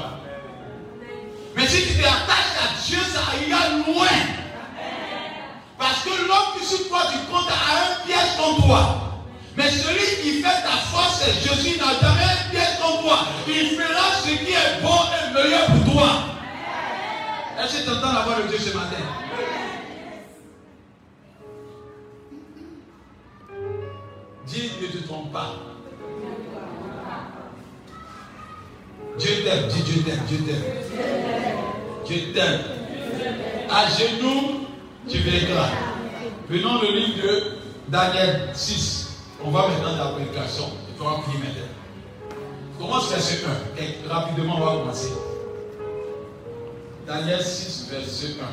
[1.54, 4.06] Mais si tu t'attaches à Dieu, ça ira loin.
[5.82, 8.98] Parce que l'homme que sur toi tu comptes a un piège contre toi.
[9.56, 13.18] Mais celui qui fait ta force, Jésus, n'a jamais un piège contre toi.
[13.48, 16.08] Il fera ce qui est bon et meilleur pour toi.
[17.60, 18.96] Est-ce que tu entends la voix de Dieu ce matin?
[24.46, 25.50] Dis, ne te trompe pas.
[29.18, 30.64] Dieu t'aime, dis Dieu t'aime, Dieu t'aime.
[32.06, 32.60] Dieu t'aime.
[33.68, 34.68] À genoux,
[35.08, 35.68] tu verras.
[36.48, 37.42] Prenons le livre de
[37.88, 39.08] Daniel 6.
[39.44, 40.64] On va maintenant dans la prédication.
[40.90, 41.72] Il faudra prier maintenant.
[42.78, 43.40] Commence verset
[43.78, 43.82] 1.
[43.82, 45.12] Et rapidement, on va commencer.
[47.06, 48.44] Daniel 6, verset 1.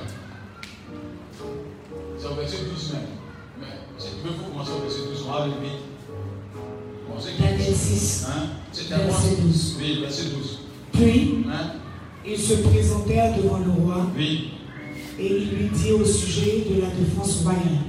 [2.18, 3.02] C'est au verset 12 même.
[3.62, 5.26] Mais si tu veux, commencer au verset 12.
[5.28, 5.82] On va aller vite.
[7.08, 8.48] Bon, Daniel 6, Hein?
[8.72, 9.78] C'est verset 12.
[9.80, 10.60] Oui, verset 12.
[10.94, 11.72] Puis, Hein?
[12.26, 14.54] ils se présentèrent devant le roi Oui,
[15.20, 17.80] et il lui dit au sujet de la défense royale.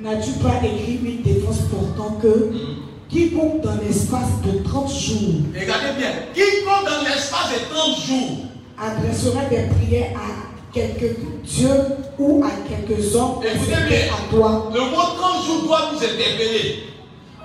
[0.00, 2.76] N'as-tu pas écrit une défense portant que Hum.
[3.08, 6.12] quiconque dans l'espace de 30 jours Regardez bien.
[6.34, 8.38] Quiconque dans l'espace de 30 jours
[8.78, 11.84] adressera des prières à quelques dieux
[12.18, 14.14] ou à quelques hommes Écoutez bien.
[14.14, 16.84] à toi, Le mot 30 jours doit nous interpeller.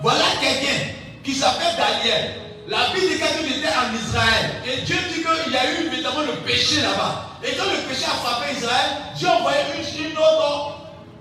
[0.02, 0.94] Voilà quelqu'un
[1.24, 2.36] qui s'appelle Daniel.
[2.70, 4.52] La Bible dit qu'il était en Israël.
[4.66, 7.35] Et Dieu dit qu'il y a eu évidemment le péché là-bas.
[7.48, 9.58] Et quand le péché a frappé Israël, Dieu a envoyé
[10.00, 10.78] une, autre,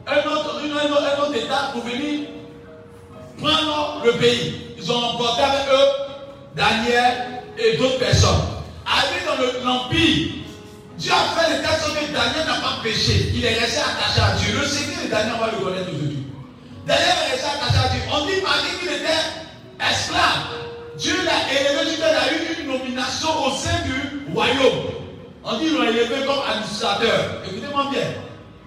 [0.06, 0.56] un, autre,
[1.20, 2.28] autre, État pour venir
[3.40, 4.54] prendre le pays.
[4.78, 5.88] Ils ont emporté avec eux
[6.54, 8.40] Daniel et d'autres personnes.
[8.86, 10.28] Arrivé dans le- l'Empire,
[10.98, 13.32] Dieu a fait telle sorte que Daniel n'a pas péché.
[13.34, 14.58] Il est resté attaché à Dieu.
[14.60, 16.24] Le secret de Daniel, on va le connaître aujourd'hui.
[16.86, 18.00] Daniel est resté attaché à Dieu.
[18.12, 19.24] On dit par qu'il était
[19.80, 20.46] esclave.
[20.96, 25.03] Dieu l'a élevé, Dieu a eu une nomination au sein du royaume.
[25.44, 27.42] On dit qu'il l'a élevé comme administrateur.
[27.46, 28.06] Écoutez-moi bien.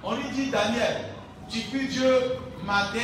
[0.03, 1.05] On lui dit, Daniel,
[1.49, 2.21] tu pries Dieu
[2.65, 2.99] matin,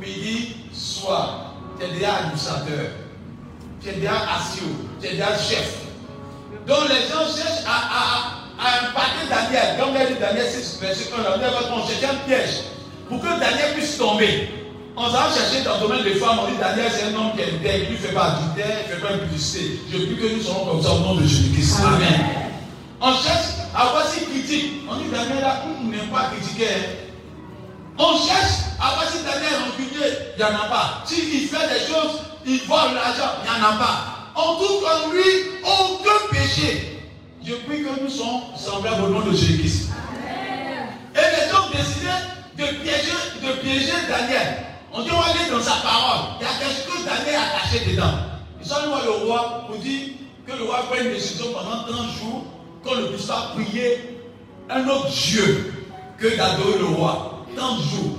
[0.00, 1.54] midi, soir.
[1.78, 2.86] Tu es déjà administrateur.
[3.80, 4.60] Tu es déjà assis,
[5.00, 5.78] tu es déjà chef.
[6.66, 9.78] Donc les gens cherchent à, à, à impacter Daniel.
[9.78, 12.60] Comme l'a dit Daniel 6, verset 1, là, on cherchait un piège
[13.08, 14.48] pour que Daniel puisse tomber.
[14.96, 17.40] On s'en chercher dans le domaine des femmes, on dit Daniel c'est un homme qui
[17.40, 19.80] est intègre, il ne fait pas adultère, il ne fait pas impudicité.
[19.90, 21.80] Je prie que nous serons comme ça au nom de Jésus-Christ.
[21.84, 22.51] Amen.
[23.04, 24.82] On cherche à voir si critique.
[24.88, 26.66] On dit Daniel là, il n'aime pas critiquer.
[26.68, 27.98] hein.
[27.98, 31.02] On cherche à voir si Daniel est rancunier, il n'y en a pas.
[31.04, 34.04] S'il fait des choses, il vole l'argent, il n'y en a pas.
[34.36, 35.22] On trouve en lui
[35.64, 37.00] aucun péché.
[37.44, 39.90] Je prie que nous soyons semblables au nom de Jésus-Christ.
[41.14, 42.08] Et les gens ont décidé
[42.56, 44.58] de piéger, de piéger Daniel.
[44.92, 46.36] On dit on va aller dans sa parole.
[46.40, 48.14] Il y a quelque chose que Daniel a caché dedans.
[48.60, 50.08] Ils sont allés voir le roi pour dire
[50.46, 52.44] que le roi prenne une décision pendant 30 jours
[52.82, 54.18] qu'on ne puisse pas prier
[54.68, 55.72] un autre Dieu
[56.18, 57.44] que d'adorer le roi.
[57.56, 58.18] 30 jours.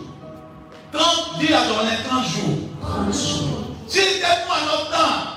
[0.92, 2.58] 30, dis à ton voisin, 30 jours.
[2.82, 3.60] 30 jours.
[3.88, 5.34] Si c'était pour un autre temps,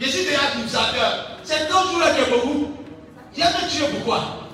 [0.00, 1.26] je suis déjà administrateur.
[1.44, 2.72] C'est 30 jours là qui est beaucoup.
[3.34, 4.48] Il y a un Dieu pourquoi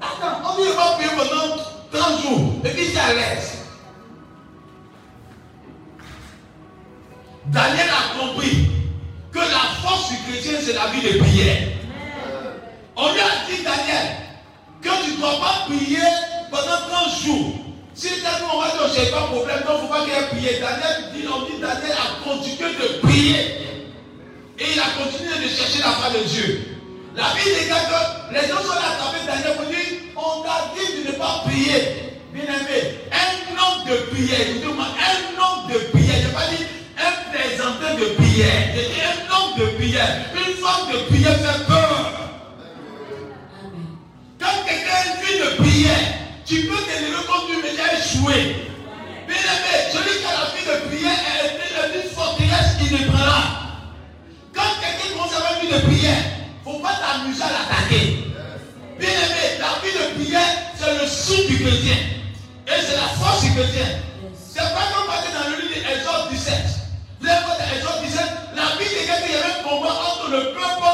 [0.00, 1.56] Attends, on dit va prier pendant
[1.92, 2.52] 30 jours.
[2.64, 3.54] Et puis c'est à l'aise.
[7.46, 8.68] Daniel a compris
[9.32, 11.77] que la force du chrétien, c'est la vie de prière.
[13.00, 14.10] On lui a dit, Daniel,
[14.82, 16.02] que tu ne dois pas prier
[16.50, 17.54] pendant 30 jours.
[17.94, 20.14] Si quelqu'un on va dire, j'ai pas de problème, donc il ne faut pas qu'il
[20.14, 20.58] ait prié.
[20.58, 23.38] Daniel dit, on dit, Daniel a continué de prier.
[24.58, 26.78] Et il a continué de chercher la face de Dieu.
[27.14, 29.78] La Bible dit que les gens sont là taper Daniel pour dire,
[30.16, 32.18] on t'a dit de ne pas prier.
[32.34, 36.66] Bien aimé, un homme de prière, dis, un homme de prière, je n'ai pas dit
[36.98, 40.16] un présenteur de prière, un homme de prière.
[40.34, 41.97] Une femme de prière fait peur.
[44.48, 46.04] Quand quelqu'un a une vie de prière,
[46.46, 48.56] tu peux comme Dieu, mais tu as échoué.
[49.28, 53.42] Bien aimé, celui qui a la vie de prière est une forteresse qui ne prendra.
[54.54, 56.22] Quand quelqu'un commence à avoir une vie de prière,
[56.64, 58.24] il ne faut pas t'amuser à l'attaquer.
[58.98, 61.96] Bien aimé, la vie de prière, c'est le sou du chrétien.
[62.68, 64.00] Et c'est la force du chrétien.
[64.32, 66.54] C'est pas comme parler dans le livre d'Exode 17.
[67.20, 68.22] Vous avez Exode 17,
[68.56, 70.88] la Bible dit qu'il y avait un combat entre le peuple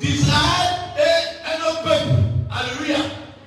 [0.00, 0.79] d'Israël
[2.60, 2.98] Alléluia.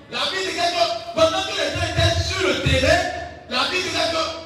[0.10, 3.02] La Bible dit que pendant que les gens étaient sur le terrain,
[3.48, 4.43] la Bible dit que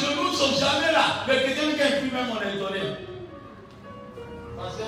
[0.00, 1.24] genoux ne sont jamais là.
[1.26, 2.80] Mais quelqu'un qui a pris même, on est étonné.
[4.56, 4.82] Parce que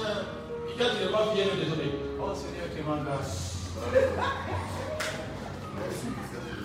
[0.78, 1.88] quand tu ne pas on est désolé.
[2.18, 3.56] Oh Seigneur, tu m'en grâce.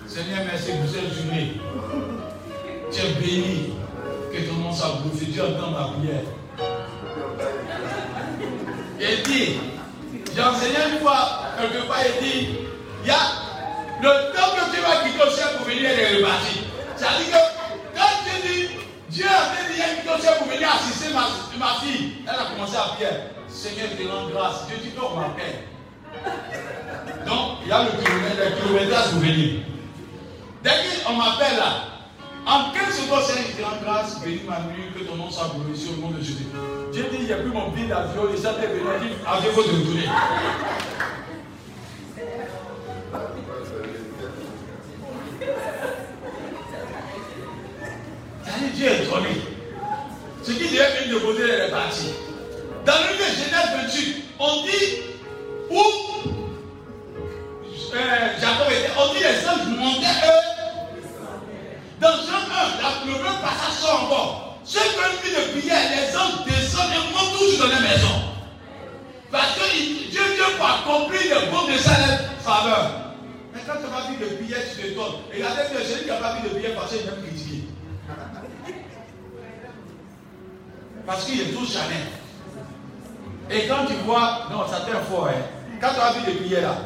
[0.06, 1.60] Seigneur, merci pour cette journée.
[2.90, 3.74] Tu es béni.
[4.32, 5.26] Que ton nom soit glorifié.
[5.32, 6.24] Dieu entend ma prière.
[8.98, 9.58] Il dit,
[10.34, 12.48] j'ai enseigné une fois, quelque part, il dit,
[13.02, 13.20] il y a
[14.02, 16.60] le temps que tu vas quitter au ciel pour venir, elle est repartie.
[16.98, 17.55] Que
[17.96, 18.68] quand tu dis,
[19.08, 21.28] Dieu a fait dire quitter au ciel pour venir assister ma,
[21.58, 23.08] ma fille, elle a commencé à prier.
[23.48, 24.66] Seigneur, te rends grâce.
[24.66, 25.64] Dieu dit qu'on m'appelle.
[27.26, 29.60] Donc, il y a le kilomètre, le kilométrage pour venir.
[30.62, 30.70] Dès
[31.04, 31.72] qu'on m'appelle là,
[32.46, 35.50] En 15 secondes, Seigneur, je te rends grâce, bénis ma nuit, que ton nom soit
[35.54, 36.46] glorifié au nom de Jésus.
[36.92, 39.14] Dieu dit, il n'y a plus mon billet d'avion, les gens étaient venus, il dit,
[39.26, 40.08] aviez faut retourner.
[48.74, 49.28] Dieu est étonné.
[50.42, 52.06] Ce qui devait venir de poser est parti.
[52.84, 54.86] Dans le livre de Genèse 28, on dit
[55.70, 55.82] où
[57.94, 60.46] euh, Jacob était, on dit les anges montaient eux.
[62.00, 64.58] Dans Jean 1, la, le même passage sort encore.
[64.64, 68.14] Ceux qui ont vu de prière, les anges descendent et montent toujours dans la maison.
[69.30, 69.64] Parce que
[70.10, 71.94] Dieu vient pour accomplir le bon de sa
[72.44, 72.90] faveur.
[73.54, 75.22] Mais quand tu vas vivre de prière, tu te donnes.
[75.32, 77.65] Regardez bien, celui qui n'a pas vu de prière, parce qu'il aime critiquer.
[81.06, 82.02] Parce qu'il est tout jamais.
[83.50, 85.42] Et quand tu vois, non, ça t'est fort, hein.
[85.80, 86.76] Quand tu as vu de prière là,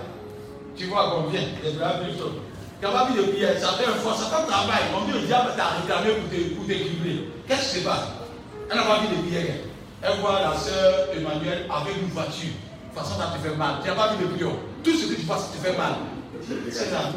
[0.77, 2.33] tu vois combien Les braves plutôt.
[2.81, 4.83] Tu n'as pas vu de prière, ça un fort, ça fait un travail.
[4.97, 7.29] On dit le diable t'a réclamé pour te- pour t'équilibrer.
[7.49, 8.05] Qu'est-ce qui se passe?
[8.71, 9.57] Elle n'a pas vu de prière.
[10.03, 12.49] Elle voit la sœur Emmanuel avec une voiture.
[12.51, 13.77] De toute façon, ça te fait mal.
[13.83, 14.53] Tu n'as pas vu de prière.
[14.85, 15.93] Tout ce que tu fais, ça te fait mal.
[16.71, 17.11] C'est ça.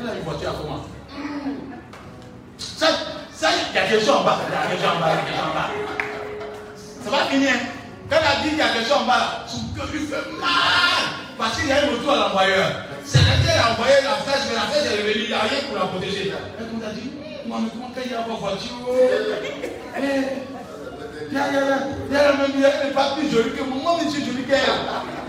[0.00, 0.84] Elle a une voiture à comment?
[3.50, 4.38] Il y a quelque chose en bas.
[4.46, 5.08] Il y a quelque chose en bas.
[5.10, 5.70] Il y a quelque chose en bas.
[7.04, 7.54] Ça va finir.
[8.08, 10.26] Quand elle a dit qu'il y a quelque chose en bas, son cœur lui fait
[10.38, 11.02] mal.
[11.38, 12.68] Parce qu'il y a un retour à l'envoyeur.
[13.04, 15.58] C'est laquelle a envoyé la flèche, mais la flèche est revenue, il n'y a rien
[15.66, 16.30] pour la protéger.
[16.30, 17.10] Elle nous a dit,
[17.46, 18.78] moi, mais comment il y a pas voiture?
[19.98, 20.52] Eh,
[21.32, 23.78] Il y a, il y a, il y a même, pas plus joli que moi.
[23.82, 24.60] Moi, mais je suis joli qu'elle.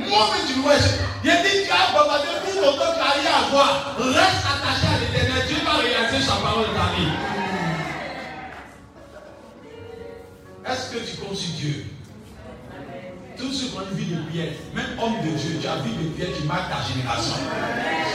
[0.05, 3.95] Moi, mais tu vois, il dit, tu as bombardé tout ton temps, tu à voir.
[3.97, 5.47] Reste attaché à l'éternel.
[5.47, 7.32] Dieu va réaliser sa parole de ta vie.
[10.65, 11.85] Est-ce que tu comptes sur Dieu?
[13.37, 13.43] Qui
[13.75, 16.47] ont une vie de prière, même homme de Dieu, tu as vie de prière, tu
[16.47, 17.33] marques ta génération.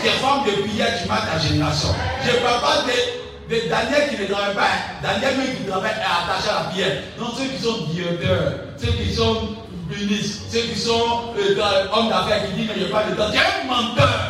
[0.00, 1.88] Tu es femme de prière, tu marques ta génération.
[2.24, 4.62] Je ne parle pas de, de Daniel qui ne travaille pas.
[4.62, 4.78] hein.
[5.02, 7.02] Daniel même qui travaille est attaché à la prière.
[7.18, 9.56] Non, ceux qui sont directeurs, ceux qui sont
[9.90, 13.30] ministres, ceux qui sont euh, hommes d'affaires qui disent mais n'y a pas de temps.
[13.30, 14.20] Tu es un menteur.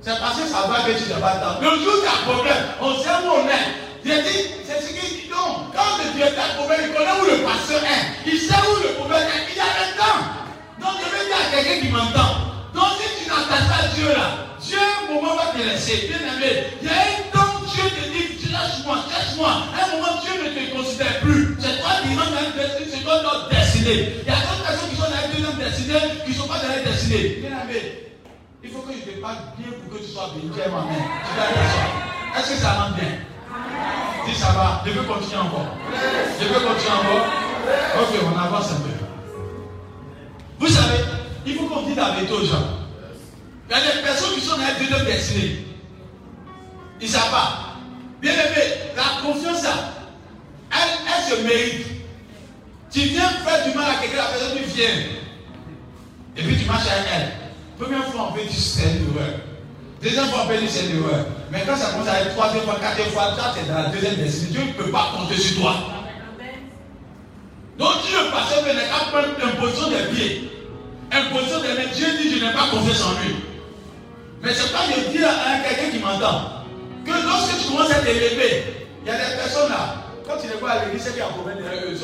[0.00, 1.60] C'est parce que ça va que tu n'as pas de temps.
[1.60, 3.85] Le jour tu as problème, on sait où on est.
[4.06, 5.74] J'ai dit, c'est ce qu'il dit donc.
[5.74, 8.30] Quand le directeur a problème, il connaît où le pasteur est.
[8.30, 9.50] Il sait où le problème est.
[9.50, 10.22] Il a le temps.
[10.78, 12.54] Donc je vais dire à quelqu'un qui m'entend.
[12.70, 16.06] Donc si tu n'attaches pas Dieu là, Dieu un moment va te laisser.
[16.06, 19.50] Bien aimé, il y a un temps Dieu te dit, cherche-moi, cherche-moi.
[19.74, 21.58] Un moment Dieu ne te considère plus.
[21.58, 24.22] C'est toi qui rentres dans une destinée, c'est toi notre destinée.
[24.22, 26.70] Il y a d'autres personnes qui sont dans une deuxième qui ne sont pas dans
[26.70, 27.42] la destinée.
[27.42, 28.14] Bien aimé,
[28.62, 30.54] il faut que je te parle bien pour que tu sois béni.
[30.54, 31.90] Attention.
[32.38, 33.34] Est-ce que ça rentre bien?
[34.26, 35.76] Si ça va, je peux continuer encore.
[36.40, 37.26] Je peux continuer encore.
[38.00, 38.90] Ok, on avance un peu.
[40.58, 41.04] Vous savez,
[41.46, 42.66] il faut qu'on dise la vérité aux gens.
[43.68, 45.66] Il y a des personnes qui sont dans une deuxième destinée.
[47.00, 47.76] Ils ne savent pas.
[48.20, 48.62] Bien aimé,
[48.96, 51.86] la confiance, elle, elle se mérite.
[52.90, 54.88] Tu viens faire du mal à quelqu'un, la personne tu viens.
[56.36, 57.32] Et puis tu marches avec elle.
[57.78, 59.34] Première fois, on peut dire c'est une erreur.
[60.02, 61.26] Deuxième fois, on peut dire c'est une erreur.
[61.50, 64.16] Mais quand ça commence à être troisième fois, quatrième fois, ça c'est dans la deuxième
[64.16, 64.50] destinée.
[64.50, 65.74] Dieu ne peut pas compter sur toi.
[67.78, 70.50] Donc si le pasteur venait à prendre une position des pieds,
[71.12, 73.36] une position des mains, Dieu dit je n'ai pas confiance en lui.
[74.42, 76.64] Mais c'est pas de dire à quelqu'un qui m'entend
[77.04, 80.58] que lorsque tu commences à t'élever, il y a des personnes là, quand tu les
[80.58, 81.96] vois à l'église, c'est qu'il y a un problème derrière eux.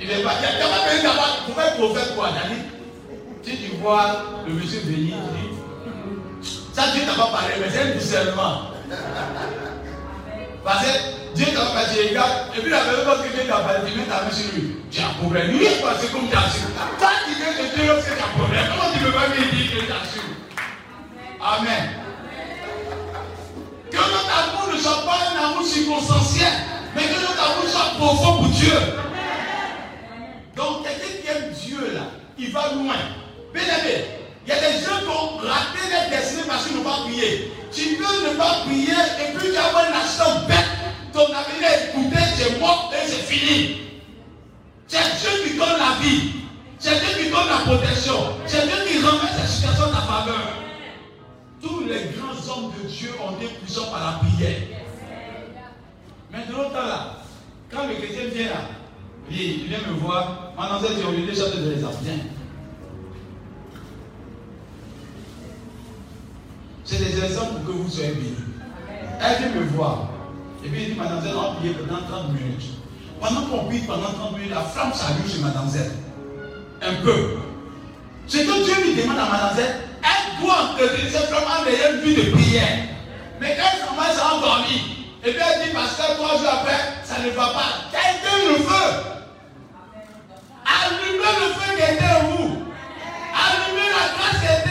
[0.00, 0.32] Il n'est pas.
[0.40, 1.10] Il y a.
[1.46, 2.60] Vous faites prophète quoi, Dani
[3.42, 5.53] Si tu vois le monsieur venir, tu dis
[6.74, 8.62] Ça, Dieu t'a pas parlé, mais c'est un discernement.
[10.64, 10.90] Parce que
[11.36, 14.06] Dieu t'a pas dit, regarde, et puis la personne que Dieu t'a parlé, tu mets
[14.06, 14.76] ta main sur lui.
[14.90, 15.52] Tu as un problème.
[15.52, 16.62] Lui, c'est comme tu as su.
[16.98, 18.66] Toi, tu viens de Dieu as un problème.
[18.70, 20.20] Comment tu peux pas lui dire que tu as su?
[21.40, 21.90] Amen.
[23.92, 26.52] Que notre amour ne soit pas un amour circonstanciel,
[26.96, 28.74] mais que notre amour soit profond pour Dieu.
[30.56, 32.00] Donc, quelqu'un qui aime Dieu, là,
[32.36, 32.96] il va loin.
[33.52, 36.84] Bien aimé, il y a des gens qui ont raté leur destinée parce qu'ils n'ont
[36.84, 37.50] pas prié.
[37.72, 40.68] Tu peux ne pas prier et puis tu as un accident bête.
[41.12, 43.80] Ton avenir est écouté, c'est mort et c'est fini.
[44.86, 46.32] C'est Dieu qui donne la vie.
[46.78, 48.36] C'est Dieu qui donne la protection.
[48.46, 50.58] C'est Dieu qui renverse la situation de ta faveur.
[51.62, 54.60] Tous les grands hommes de Dieu ont été puissants par la prière.
[56.52, 57.16] Temps là,
[57.70, 58.60] quand le chrétien vient là,
[59.30, 61.58] il, vient me voir, maintenant c'est dit, au lieu de chanter
[66.84, 68.36] C'est des exemples pour que vous soyez bénis.
[69.20, 70.08] Elle vient me voir.
[70.64, 72.64] Et puis il dit, Z, on va prier pendant 30 minutes.
[73.20, 75.92] Pendant qu'on prie pendant 30 minutes, la flamme s'allume chez Z.
[76.82, 77.38] Un peu.
[78.26, 82.16] Ce que Dieu lui demande à Z, elle doit entretenir cette femme en ayant vie
[82.16, 82.78] de prière.
[83.40, 84.80] Mais quand elle commence à endormir,
[85.24, 87.88] et bien elle dit, pasteur, trois jours après, ça ne va pas.
[87.92, 88.86] Éteins le feu.
[90.64, 92.62] Allumez le feu qui était en vous.
[93.32, 94.63] Allumez la grâce qui était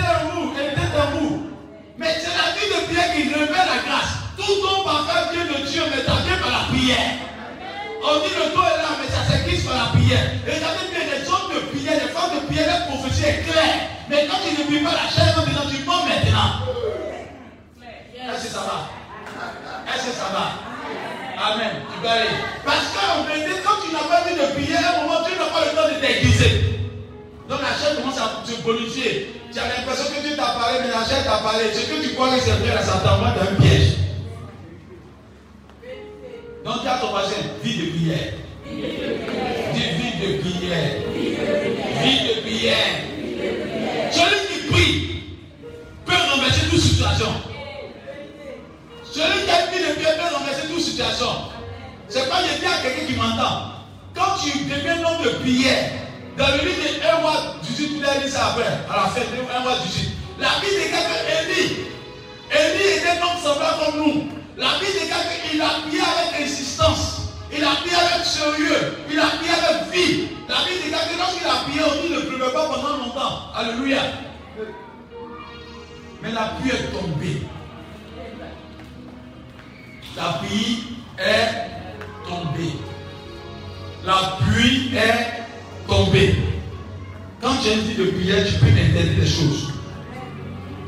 [2.04, 4.20] Mais c'est la vie de prière qui révèle la grâce.
[4.36, 7.16] Tout don parfait vient de Dieu, mais ça vient par la prière.
[8.04, 10.36] On dit le don est là, mais ça s'écrit par la prière.
[10.44, 13.48] Et ça veut dire les hommes de prière, les femmes de prière, la prophétie est
[13.48, 13.88] claire.
[14.10, 16.68] Mais quand tu ne pries pas la chair, on dit tu mens maintenant.
[17.80, 18.80] Est-ce que ça va?
[19.88, 20.46] Est-ce que ça va?
[21.40, 21.88] Amen.
[21.88, 22.28] Tu peux.
[22.68, 25.48] Parce qu'en vérité, quand tu n'as pas vu de prière, à un moment, tu n'as
[25.56, 26.83] pas le temps de t'aiguiser.
[27.50, 29.36] Donc la chair commence à se bonifier.
[29.52, 31.66] Tu as l'impression que Dieu t'a parlé, mais la chair t'a parlé.
[31.74, 33.98] Ce que tu crois que c'est vrai, ça t'envoie dans un piège.
[36.64, 38.34] Donc tu as ton voisin, vie de prière.
[39.74, 40.92] Dis vie de prière.
[42.02, 42.94] Vie de prière.
[44.12, 45.24] Celui qui prie
[46.06, 47.28] peut renverser toute situation.
[49.12, 51.28] Celui qui a vie de prière peut renverser toute situation.
[52.08, 53.74] C'est pas je dis à quelqu'un qui m'entend.
[54.16, 55.90] Quand tu deviens homme de prière,
[56.38, 59.22] dans le livre de 1 mois 18, tu l'as dit ça après, à la fin
[59.22, 60.10] de 1 mois 18.
[60.40, 61.76] La Bible déclare que Élie,
[62.52, 64.30] Élie était un homme semblable comme nous.
[64.58, 67.22] La Bible déclare qu'il a prié avec insistance.
[67.56, 68.98] Il a prié avec sérieux.
[69.12, 70.28] Il a prié avec vie.
[70.50, 73.52] La Bible déclare que lorsqu'il a prié, on dit ne pleuvait pas pendant longtemps.
[73.56, 74.02] Alléluia.
[76.22, 77.42] Mais la pluie est tombée.
[80.16, 82.74] La pluie est tombée.
[84.06, 85.43] La pluie est
[85.88, 86.36] tombée.
[87.42, 89.74] Quand tu as une vie de prière, tu peux interdire des choses.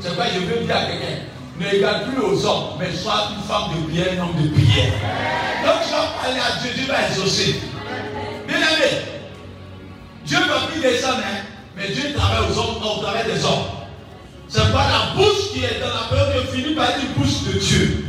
[0.00, 1.26] C'est quoi je veux dire à quelqu'un
[1.58, 4.92] ne regarde plus aux hommes, mais sois une femme de prière, un homme de prière.
[5.64, 7.60] Donc tu vas parler à Dieu, Dieu va exaucer.
[8.46, 9.02] Bien aimé,
[10.24, 11.44] Dieu va plus descendre, hein,
[11.76, 13.66] mais Dieu travaille aux hommes, au travers des hommes.
[14.48, 17.42] C'est pas la bouche qui est dans la peur que finit par être une bouche
[17.52, 18.04] de Dieu.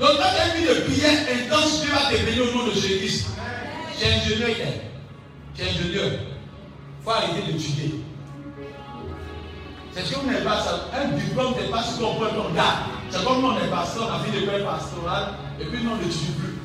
[0.00, 2.66] Donc quand tu as une vie de prière intense, Dieu va te bénir au nom
[2.66, 3.24] de Jésus.
[3.98, 4.50] Tu es ingénieur,
[5.58, 6.12] tu es ingénieur.
[6.12, 8.00] Il faut arrêter d'étudier.
[9.92, 10.88] C'est ce qu'on n'est pas ça.
[10.94, 12.78] Un diplôme n'est pas ce qu'on peut garde.
[13.10, 16.32] C'est comme nous on est pasteur, on a fait pastorales, et puis nous on n'étudie
[16.38, 16.58] plus.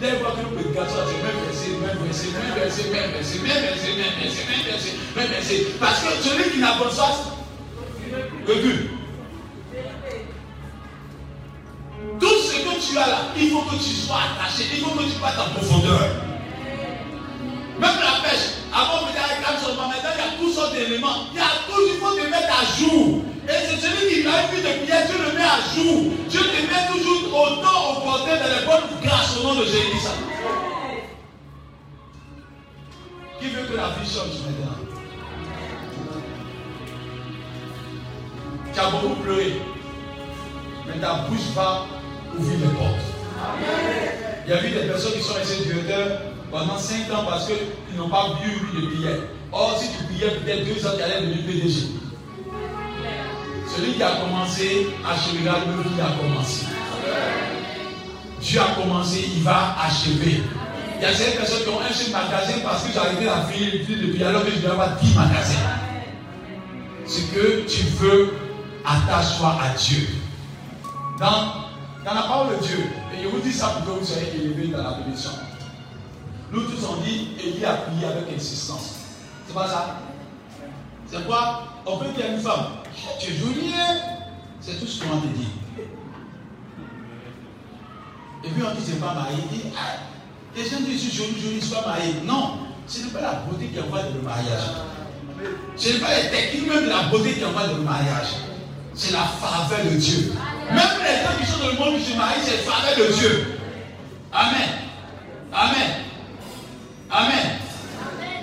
[0.00, 3.38] Là, il voit que le prédicateur, c'est même verset, même verset, même verset, même verset,
[3.38, 5.66] même verset, même verset, même verset, même verset.
[5.78, 7.08] Parce que celui qui n'a pas ça,
[8.46, 8.90] recule.
[12.18, 15.04] Tout ce que tu as là, il faut que tu sois attaché, il faut que
[15.04, 16.35] tu passes en profondeur.
[17.78, 21.28] Même la pêche, avant de faire avec sur maintenant, il y a toutes sortes d'éléments.
[21.32, 23.22] Il y a tout, il faut te mettre à jour.
[23.44, 26.12] Et c'est celui qui a une vie de prière, Dieu le met à jour.
[26.28, 30.08] Dieu te met toujours autant au porté dans les bonnes grâces au nom de Jésus.
[33.38, 34.78] Qui veut que la vie change maintenant
[38.72, 39.60] Tu as beaucoup pleuré.
[40.86, 41.86] Mais ta bouche va
[42.38, 43.06] ouvrir les portes.
[44.46, 46.20] Il y a eu des personnes qui sont restées directeurs
[46.50, 49.18] pendant 5 ans parce qu'ils n'ont pas vu une de prière.
[49.52, 51.86] Or, si tu priais peut-être 2 ans, tu allais devenir PDG.
[53.74, 56.66] Celui qui a commencé, achèvera le qui a commencé.
[58.40, 60.42] Dieu a commencé, il va achever.
[60.96, 63.42] Il y a certaines personnes qui ont un seul magasin parce que j'ai arrêté la
[63.42, 65.54] fille depuis alors que je dois avoir 10 magasins.
[67.06, 68.34] Ce que tu veux,
[68.84, 70.08] attache-toi à Dieu.
[71.18, 71.66] Dans,
[72.04, 72.78] dans la parole de Dieu,
[73.12, 75.30] et je vous dis ça pour que vous soyez élevés dans la bénédiction.
[76.52, 78.94] Nous tous on dit, Élie a prié avec insistance.
[79.46, 79.96] C'est pas ça
[81.10, 81.64] C'est quoi?
[81.84, 82.66] On peut dire à une femme,
[83.20, 83.96] tu es jolie, hein?
[84.60, 85.48] c'est tout ce qu'on te dit.
[88.44, 89.38] Et puis on dit, c'est pas marié.
[89.50, 89.64] Il dit,
[90.56, 92.14] les gens disent, je suis jolie, jolie, je pas marié.
[92.24, 94.62] Non, ce n'est pas la beauté qui envoie le mariage.
[95.76, 98.28] Ce n'est pas les techniques même de la beauté qui envoie le mariage.
[98.94, 100.32] C'est la faveur de Dieu.
[100.70, 103.12] Même les gens qui sont dans le monde qui se marient, c'est la faveur de
[103.12, 103.58] Dieu.
[104.32, 104.68] Amen.
[105.52, 106.05] Amen.
[107.16, 107.46] Amen.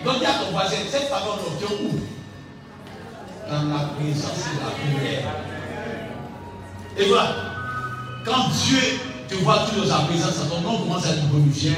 [0.04, 2.00] Donc dis à ton voisin, cette faveur l'obtient où?
[3.48, 5.32] Dans la présence de la prière.
[6.98, 7.36] Et voilà.
[8.26, 8.80] Quand Dieu
[9.30, 11.74] te voit tout dans sa présence, ton nom commence à être glorifié.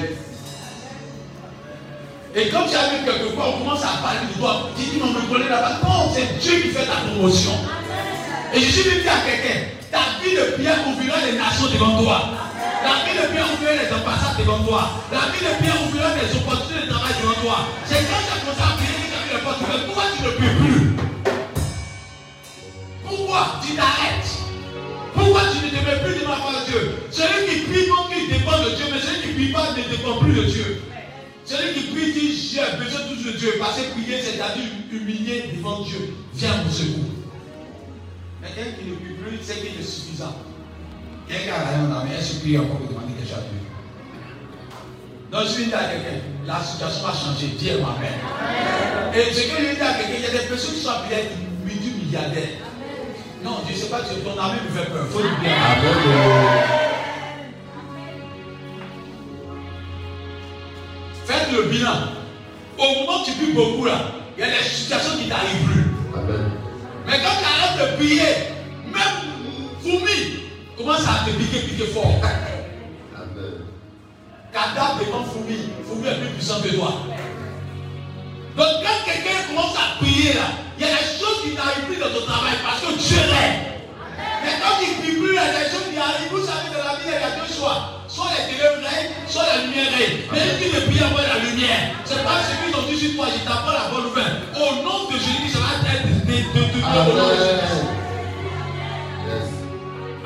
[2.34, 4.70] Et quand tu arrives quelque part, on commence à parler de toi.
[4.78, 5.80] Tu dis, non, me connais là-bas.
[5.84, 7.52] Non, c'est Dieu qui fait ta promotion.
[8.54, 9.60] Et je suis venu à quelqu'un,
[9.92, 12.45] ta vie de prière ouvrira les nations devant toi.
[12.86, 14.82] La vie de prière ouvrira les ambassades devant toi.
[15.12, 17.58] La vie de prière ouvrira les opportunités de travail devant toi.
[17.86, 19.86] C'est quand tu as commencé à prier que tu as vu les portes ouvertes.
[19.90, 20.86] Pourquoi tu ne pries plus?
[23.04, 24.32] Pourquoi tu t'arrêtes?
[25.16, 26.82] Pourquoi tu ne te mets plus devant la de Dieu?
[27.10, 29.82] Celui qui prie non qu'il dépend de Dieu, mais celui qui ne prie pas ne
[29.90, 30.82] dépend plus de Dieu.
[31.44, 33.52] Celui qui prie dit j'ai besoin toujours de Dieu.
[33.58, 36.14] Parce que prier, c'est-à-dire humilier devant Dieu.
[36.36, 37.10] Viens mon secours.
[38.42, 40.38] Mais quelqu'un qui ne prie plus, c'est qu'il est suffisant.
[41.28, 43.62] Quelqu'un a rien dans mais est-ce qu'il encore pour demander quelque chose à Dieu
[45.32, 48.22] Donc je vais dire à quelqu'un, la situation va changer, Dieu m'amène.
[49.16, 50.90] Et ce que je vais dire à quelqu'un, il y a des personnes qui sont
[50.90, 51.30] appelées
[51.66, 52.62] multimilliardaires.
[53.44, 55.06] Non, je ne sais pas, ton ami me fait peur.
[55.06, 55.52] Il faut dire bien.
[61.26, 61.96] Faites le bilan.
[62.78, 65.86] Au moment où tu pries beaucoup là, il y a des situations qui t'arrivent plus.
[66.14, 66.52] Amen.
[67.08, 68.22] Mais quand tu arrêtes de prier,
[68.94, 69.26] même
[69.82, 70.45] fourmi
[70.78, 72.14] commence à te piquer, piquer fort.
[73.16, 73.66] Amen.
[74.52, 76.94] Cadavre devant fourmi, fourmi est plus puissant que toi.
[78.56, 80.48] Donc quand quelqu'un commence à prier là,
[80.78, 83.76] il y a des choses qui n'arrivent plus dans ton travail parce que Dieu règne.
[84.44, 86.32] Mais quand tu ne pries plus, il y a des choses qui arrivent.
[86.32, 88.04] Vous savez, dans la vie, il y a deux choix.
[88.08, 90.24] Soit les ténèbres règnent, soit la lumière règne.
[90.32, 92.00] Mais qui ne prie envoie la lumière.
[92.06, 94.40] C'est pas ce qu'ils ont dit sur toi, je t'apprends la bonne nouvelle.
[94.56, 98.05] Au nom de Jésus, ça va être de, de, de.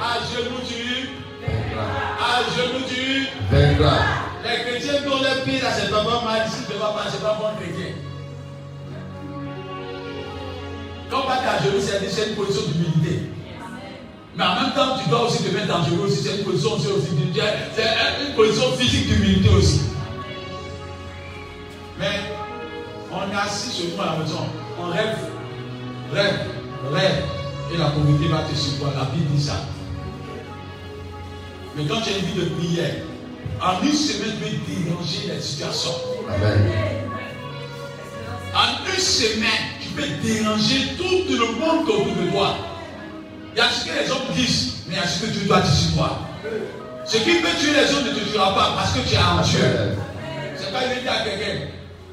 [0.01, 1.09] À genoux tu,
[1.45, 3.27] à genoux tu.
[3.51, 3.97] Vaincra.
[4.43, 7.03] Les chrétiens qui ont les pieds là, c'est pas bon mal, ici, c'est pas mal,
[7.11, 7.95] c'est pas bon chrétien.
[11.09, 13.29] Quand on va à genoux, c'est c'est une position d'humilité.
[14.37, 16.75] Mais en même temps, tu dois aussi te mettre en genoux aussi, c'est une position
[16.75, 16.87] aussi,
[17.75, 19.81] c'est une position physique d'humilité aussi.
[21.99, 22.21] Mais
[23.11, 24.45] on est assis sur nous à la maison,
[24.79, 25.17] on rêve,
[26.13, 26.39] rêve,
[26.93, 27.23] rêve,
[27.73, 28.89] et la communauté va te suivre.
[28.95, 29.55] La Bible dit ça.
[31.79, 32.95] Mais quand tu as une vie de prière,
[33.61, 35.95] en une semaine, tu peux déranger les situations.
[36.27, 36.73] Amen.
[38.53, 39.49] En une semaine,
[39.81, 42.57] tu peux déranger tout le monde autour de toi.
[43.53, 45.45] Il y a ce que les hommes disent, mais il y a ce que tu
[45.45, 46.19] dois dire sur toi.
[47.05, 49.41] Ce qui peut tuer les hommes ne te tuera pas parce que tu es en
[49.41, 49.97] Dieu.
[50.57, 51.67] C'est pas une dire à quelqu'un,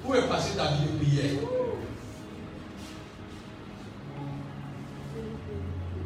[0.04, 1.32] où est passée ta vie de prière?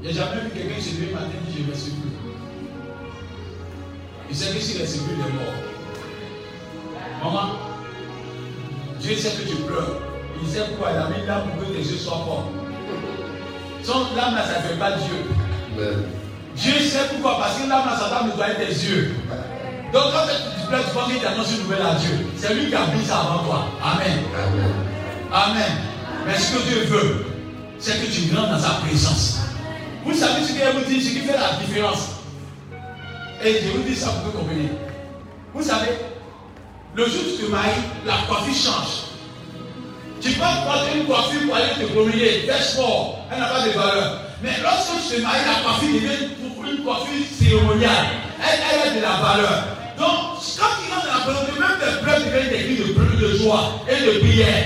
[0.03, 1.91] Il n'y a jamais vu quelqu'un se lever le matin et dire je ne reste
[1.91, 2.30] plus.
[4.31, 5.55] Il sait que s'il reste plus, il est mort.
[7.22, 7.51] Maman,
[9.01, 9.99] Dieu sait que tu pleures.
[10.43, 12.51] Il sait pourquoi il a mis là pour que tes yeux soient forts.
[13.83, 15.26] Son l'âme là, ça ne fait pas Dieu.
[15.76, 16.05] Amen.
[16.55, 19.14] Dieu sait pourquoi, parce que l'âme là, ça doit nettoyer tes yeux.
[19.93, 22.26] Donc quand tu pleures, tu penses qu'il t'annonce une nouvelle à Dieu.
[22.37, 23.66] C'est lui qui a mis ça avant toi.
[23.83, 24.20] Amen.
[24.33, 24.72] Amen.
[25.33, 25.72] Amen.
[26.26, 27.26] Mais ce que Dieu veut,
[27.78, 29.41] c'est que tu rentres dans sa présence.
[30.05, 32.20] Vous savez ce qu'il vous dit, ce qui fait la différence?
[33.43, 34.68] Et je vous dis ça pour vous compreniez.
[35.55, 35.93] Vous savez,
[36.95, 39.11] le jour où tu te maries, la coiffure change.
[40.20, 43.70] Tu peux porter une coiffure pour aller te promener, faire sport, elle n'a pas de
[43.70, 44.20] valeur.
[44.43, 48.07] Mais lorsque tu te maries, la coiffure devient pour une coiffure cérémoniale.
[48.43, 49.64] Elle, a de la valeur.
[49.97, 53.36] Donc, quand tu rentres dans la présence, même tes pleurs deviennent des cris de, de
[53.38, 54.64] joie et de prière.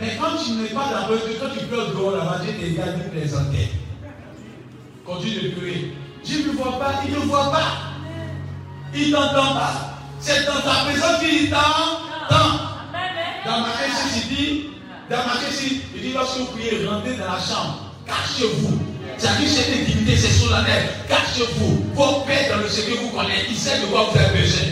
[0.00, 2.72] Mais quand tu n'es pas dans la présence, quand tu pleures dehors là-bas, Dieu te
[2.72, 3.70] regarde et plaisanter.
[5.04, 5.92] Continue de pleurer.
[6.24, 7.95] Dieu ne voit pas, il ne voit pas.
[8.96, 9.72] Il n'entend pas.
[10.20, 12.64] C'est dans ta présence qu'il t'entend.
[13.44, 14.66] Dans ma ici, il dit,
[15.10, 18.78] dans ma ici, il dit, lorsque vous priez, rentrez dans la chambre, cachez-vous.
[19.18, 20.88] C'est-à-dire, cette intimité, c'est solennel.
[21.08, 21.84] Cachez-vous.
[21.94, 23.46] Vos pères dans le secret vous connaissent.
[23.48, 24.66] Ils savent de quoi vous avez besoin.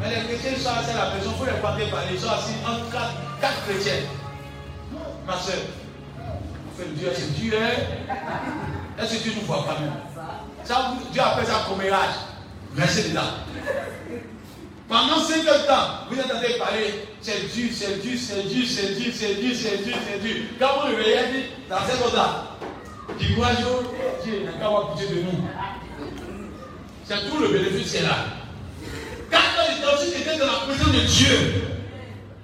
[0.00, 2.32] Mais les chrétiens sont assis à la maison, il faut les prendre par les gens
[2.32, 4.02] assis entre quatre, quatre chrétiens.
[5.26, 5.62] Ma soeur,
[6.76, 7.54] fait Dieu, c'est Dieu.
[7.56, 8.12] hein?
[9.00, 9.92] Est-ce que Dieu nous voit quand même?
[10.64, 12.14] Ça, vous- Dieu appelle ça commérage.
[12.76, 13.20] Restez dedans.
[14.88, 18.16] Pendant 5 heures de temps, vous êtes en train de parler, c'est Dieu, c'est Dieu,
[18.16, 20.48] c'est Dieu, c'est Dieu, c'est Dieu, c'est Dieu, c'est Dieu.
[20.58, 22.58] Quand vous réveillez, il dit, dans cette heure-là,
[23.18, 23.94] du courage, oh,
[24.24, 25.48] Dieu n'a qu'à avoir pitié de nous.
[27.04, 28.26] C'est tout le bénéfice qui est là.
[29.30, 31.62] Quand on était dans la présence de Dieu,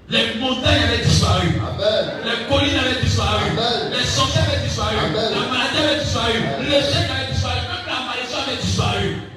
[0.09, 1.49] les montagnes avaient disparu.
[1.61, 2.11] Amen.
[2.25, 3.51] Les collines avaient disparu.
[3.51, 3.93] Amen.
[3.93, 4.97] Les sorciers avaient disparu.
[4.97, 5.33] Amen.
[5.33, 6.33] La maladie avait disparu.
[6.39, 6.71] Amen.
[6.71, 7.61] L'échec avait disparu.
[7.61, 9.28] Même la malédiction avait disparu.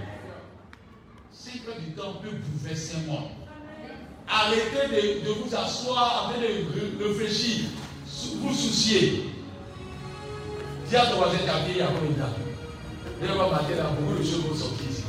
[2.02, 3.30] Du peut bouleverser un monde.
[4.28, 7.66] Arrêtez de, de vous asseoir afin de réfléchir,
[8.42, 9.30] vous soucier.
[10.90, 12.38] Dis à ton voisin, vieilli après une date.
[13.22, 15.04] Et on va mater là, beaucoup de choses vont sortir ici.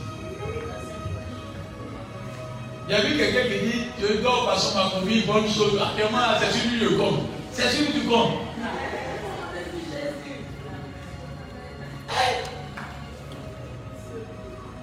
[2.88, 5.80] Il y a eu quelqu'un qui dit Je dors parce qu'on m'a une bonne chose.
[5.80, 7.20] Actuellement, là, c'est celui le compte.
[7.52, 8.32] C'est celui du compte.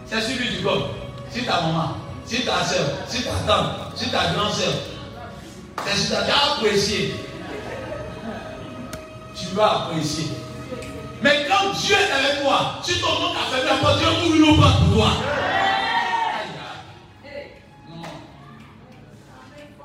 [0.07, 0.98] C'est celui du compte.
[1.31, 4.73] Si ta maman, si ta soeur, si ta tante, si ta grande soeur,
[5.85, 7.15] c'est ta tu as apprécié.
[9.35, 10.27] Tu vas apprécier.
[11.21, 14.61] Mais quand Dieu est avec toi, si ton nom t'a fait porte, Dieu une autre
[14.61, 15.11] porte pour toi.
[17.89, 18.03] Non.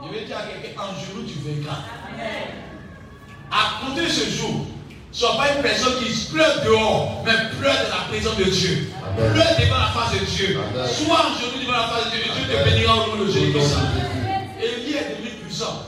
[0.03, 1.81] Je vais dire à quelqu'un, en genou, tu vaincras.
[3.51, 4.67] À compter ce jour,
[5.15, 8.91] Sois pas une personne qui pleure dehors, mais pleure dans la présence de Dieu.
[9.17, 10.24] Pleure devant la face de.
[10.95, 12.33] Sois aujourd'hui devant la face de Dieu.
[12.35, 13.53] Dieu te bénira au nom de Jésus.
[13.53, 13.75] Jésus.
[14.63, 15.83] Élie est devenu puissant.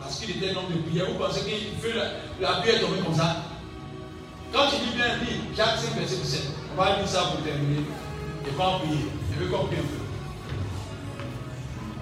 [0.00, 1.06] Parce qu'il était un homme de prière.
[1.10, 2.04] Vous pensez qu'il fait la,
[2.40, 3.36] la est tombée comme ça?
[4.52, 6.42] Quand tu dis bien, dis Jacques 5, verset 17.
[6.72, 7.80] On va lire ça pour terminer.
[8.46, 9.06] Et pas en prier.
[9.32, 10.02] Je veux qu'on prie un peu.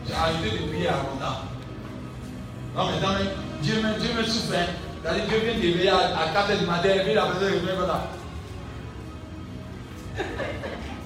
[0.07, 1.41] J'ai arrêté de prier à longtemps.
[2.77, 3.31] Non, mais non, mais
[3.63, 4.55] Dieu me, Dieu me souffre.
[4.57, 4.67] hein.
[5.03, 7.59] C'est-à-dire, Dieu vient t'éveiller à, à 4 h du matin, et puis la personne est
[7.59, 8.09] comme ça.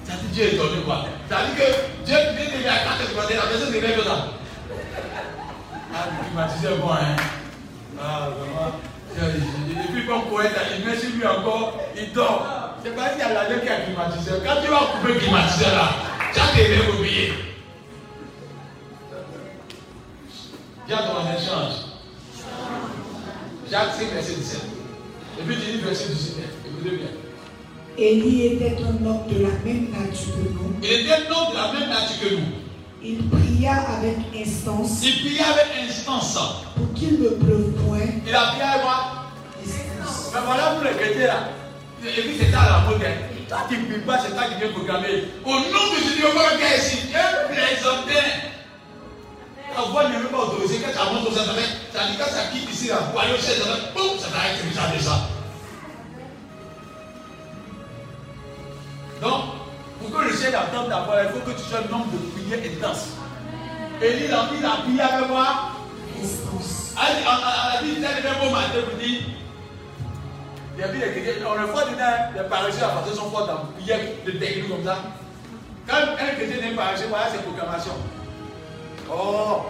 [0.07, 1.05] C'est-à-dire, Dieu est étonné quoi.
[1.27, 4.05] C'est-à-dire que Dieu vient t'éveiller à 4 h du matin, la personne se réveille comme
[4.05, 4.27] ça.
[5.93, 7.15] Ah, le climatiseur, bon, hein.
[8.01, 8.79] Ah, vraiment.
[9.17, 12.45] Et puis, poète, il met sur lui encore, il dort.
[12.83, 14.43] C'est pas qu'il y a la qui a climatiseur.
[14.45, 15.89] Quand tu vas couper le climatiseur là,
[16.39, 17.33] as tes rêves oubliés.
[20.87, 21.73] Dis à ton échange.
[23.69, 24.61] Jacques 5, verset 17.
[25.39, 26.35] Et puis tu dis verset 17.
[26.65, 27.07] Écoutez bien.
[27.97, 30.75] Élie était un homme de la même nature que nous.
[30.83, 32.45] Il était un homme de la même nature que nous.
[33.03, 36.37] Il pria avec instance Il priait avec instance.
[36.75, 38.05] pour qu'il ne pleuve point.
[38.25, 39.29] Il a prié avec moi.
[39.63, 40.31] Instance.
[40.33, 41.49] Mais voilà les chrétiens là.
[42.05, 43.01] Et puis c'est ça la mode.
[43.01, 43.17] hein.
[43.49, 45.23] Toi qui ne pries pas, c'est toi qui viens programmer.
[45.45, 46.97] Au nom de Jésus, on va regarder ici.
[47.07, 48.53] Dieu plaisantait.
[49.73, 50.81] La voix n'est même pas autorisée.
[50.85, 51.97] Quand ça monte ça, fait.
[51.97, 53.93] Ça dit quand ça quitte ici, au ciel, ça fait.
[53.95, 55.36] Boum, ça va être comme
[59.21, 59.43] Donc,
[59.99, 62.59] pour que le ciel attende voix, il faut que tu sois un homme de prière
[62.71, 63.09] intense.
[64.01, 65.47] Élie, il a il a prié avec moi.
[66.99, 69.21] Elle a dit, il était le beau matin pour dire.
[70.75, 73.47] Il y a les chrétiens, on le voit dedans, les paresseux à partir son fort
[73.47, 74.97] dans la prière de technique comme ça.
[75.87, 77.97] Quand un chrétien n'est pas voilà ses proclamations.
[79.11, 79.63] Oh,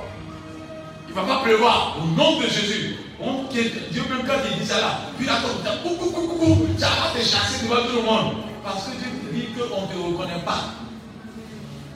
[1.07, 2.97] il ne va pas pleuvoir au nom de Jésus.
[3.21, 5.33] On, Dieu même quand il dit ça là, puis là,
[5.81, 8.46] coucou, coucou, coucou, ça va te chasser devant tout le monde.
[8.67, 10.65] Parce que Dieu te dit qu'on ne te reconnaît pas.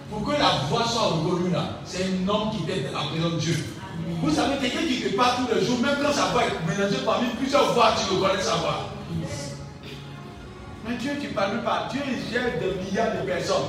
[0.10, 3.34] Pour que la voix soit reconnue là, c'est un homme qui est dans la présence
[3.34, 3.66] de Dieu.
[4.22, 7.04] Vous savez, quelqu'un qui te parle tous les jours, même quand sa voix est mélangée
[7.06, 8.90] parmi plusieurs voix, tu reconnais sa voix.
[10.88, 11.90] Mais Dieu, tu ne parles pas.
[11.92, 13.68] Dieu, il gère des milliards de personnes.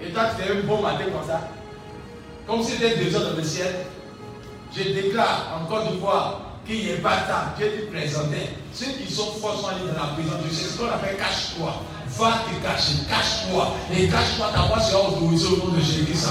[0.00, 1.48] Et toi, tu fais un bon matin comme ça.
[2.46, 3.86] Comme si c'était deux heures dans le ciel.
[4.76, 7.54] Je déclare encore une fois qu'il n'y ait pas de temps.
[7.56, 8.50] Dieu te présentait.
[8.72, 10.52] Ceux qui sont forts sont allés dans la prison de Dieu.
[10.52, 11.82] C'est ce qu'on appelle cache-toi.
[12.16, 13.74] Va te cacher, cache-toi.
[13.92, 16.28] Et cache-toi, ta voix sera autorisée au nom de Jésus-Christ.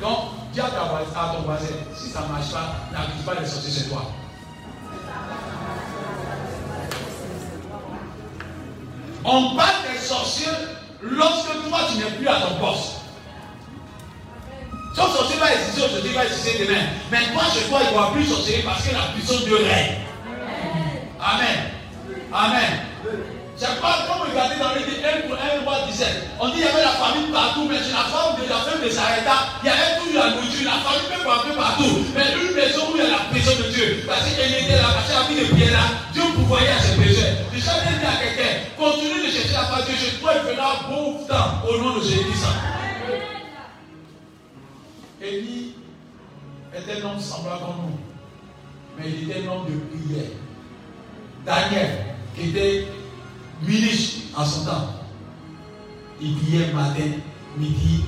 [0.00, 0.18] Donc,
[0.52, 3.72] dis à, à ton voisin, si ça ne marche pas, n'arrive pas à les sortir
[3.72, 4.02] chez toi.
[9.24, 10.46] On parle des sorciers
[11.02, 12.92] lorsque toi tu n'es plus à ton poste.
[14.96, 16.80] Son sorcier va exister aujourd'hui, va exister demain.
[17.12, 19.96] Mais toi, chez toi, il ne va plus sorcier parce que la puissance de règne.
[21.20, 21.58] Amen.
[22.32, 23.39] Amen.
[23.60, 26.08] C'est pas comme regarder dans le 1 pour 1 roi 17.
[26.40, 28.80] On dit qu'il y avait la famine partout, mais chez la femme de la femme
[28.80, 31.92] de Sareta, il y avait toujours la nourriture, la famine peut peu partout.
[32.16, 34.04] Mais une maison où il y a la présence de Dieu.
[34.08, 36.96] Parce qu'elle était là, parce qu'elle a mis le pied là, Dieu pourvoyait à ses
[36.96, 37.36] besoins.
[37.52, 40.80] Je jamais dit à quelqu'un, continue de chercher la face de Dieu, toi il fera
[40.88, 42.46] bon temps au nom de Jésus-Christ.
[45.20, 45.74] Élie
[46.72, 48.00] était un homme semblable à nous,
[48.96, 50.32] mais il était un homme de prière.
[51.44, 52.86] Daniel, qui était
[53.62, 54.88] ministre en son temps,
[56.20, 57.10] il priait matin,
[57.56, 58.04] midi.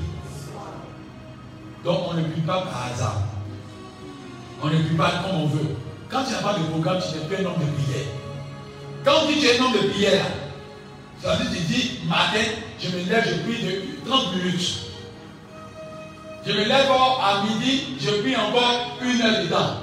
[1.84, 3.22] Donc on ne prie pas par hasard.
[4.62, 5.76] On ne prie pas comme on veut.
[6.08, 8.06] Quand tu n'as pas de programme, tu n'es plus un homme de prière.
[9.04, 10.24] Quand que tu es un homme de prière,
[11.20, 12.44] ça veut dire tu dis matin,
[12.80, 14.78] je me lève, je prie de 30 minutes.
[16.46, 19.76] Je me lève à midi, je prie encore une heure de temps.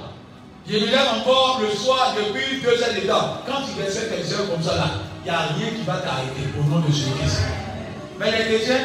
[0.68, 3.42] Je me lève encore le soir, je prie deux heures de temps.
[3.46, 4.90] Quand tu respectes tes heures comme ça là,
[5.20, 7.42] il n'y a rien qui va t'arrêter au nom de Jésus-Christ.
[8.18, 8.84] Mais les chrétiens,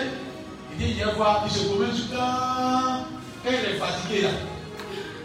[0.72, 3.06] il dit, viens voir, il se promène tout le temps.
[3.44, 4.30] Quand il est fatigué là,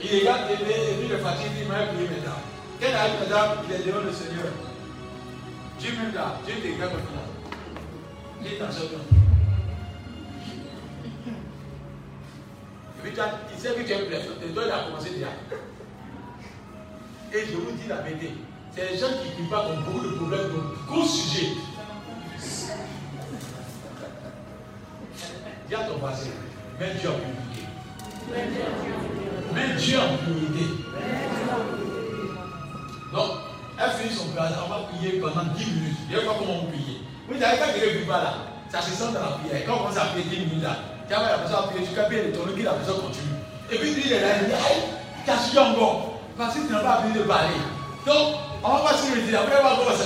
[0.02, 2.40] il regarde télé et puis il est fatigué, il m'a prié maintenant.
[2.80, 4.52] Quand il arrive maintenant, il est devant le Seigneur.
[5.78, 7.28] Dieu même là, Dieu te regarde maintenant.
[8.42, 9.20] Il est dans ce temps.
[13.02, 15.28] Et il sait que tu es blessé, et toi il a commencé déjà.
[17.32, 18.34] Et je vous dis la vérité,
[18.74, 21.48] c'est les gens qui ne prient pas qui ont beaucoup de problèmes, de gros sujets.
[25.68, 26.30] Dis à ton voisin,
[26.78, 27.62] mets Dieu en priorité.
[29.54, 30.66] Mets Dieu en priorité.
[33.12, 33.30] Donc,
[33.78, 35.96] elle finit son prière, on va prier pendant 10 minutes.
[36.08, 37.00] Il n'y a pas comment on prier.
[37.28, 38.34] Vous quand quelqu'un ne prie pas là,
[38.68, 39.66] ça se sent dans la prière.
[39.66, 40.76] Quand on commence à prier 10 minutes là,
[41.08, 43.34] tu vas la personne à prier, tu capes le tourner, la personne continue.
[43.70, 44.82] Et puis il est là, il dit, aïe,
[45.24, 46.20] tu as su encore.
[46.36, 47.60] Parce que tu n'as pas appris de parler.
[48.06, 50.04] Donc, On va si le dit, après on va comment ça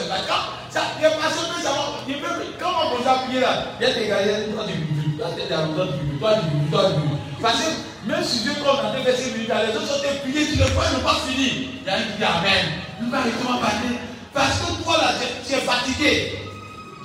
[1.03, 4.07] les personnes peuvent savoir, ils peuvent, quand on à prier là, il y a des
[4.07, 6.35] gars, il y a toi du bubu, toi tu es dans toi du bubu, toi
[6.71, 7.15] toi du bubu.
[7.43, 7.69] Parce que
[8.07, 10.59] même si Dieu comme dans deux versets militaires, les autres sont priés, tu
[10.91, 11.81] ils n'ont pas fini.
[11.83, 12.65] Il y a un qui dit Amen.
[13.01, 13.99] Nous va arrêter parler?
[14.33, 15.25] Parce que toi là, tu
[15.55, 16.39] es- tu fatigué.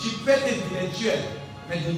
[0.01, 1.19] Tu peux être intellectuel,
[1.69, 1.89] mais de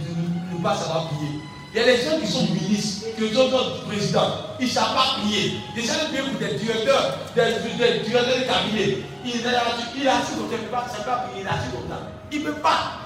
[0.58, 1.40] ne pas savoir prier.
[1.74, 3.50] Il y a des gens qui sont ministres, qui sont
[3.88, 5.54] présidents, ils ne savent pas prier.
[5.74, 8.98] Des gens qui pour des directeurs, des, des directeurs de cabinet.
[9.24, 12.12] Il est assis comme ça, il ne peut pas, prier, il est assis comme ça.
[12.30, 13.00] Il ne peut pas.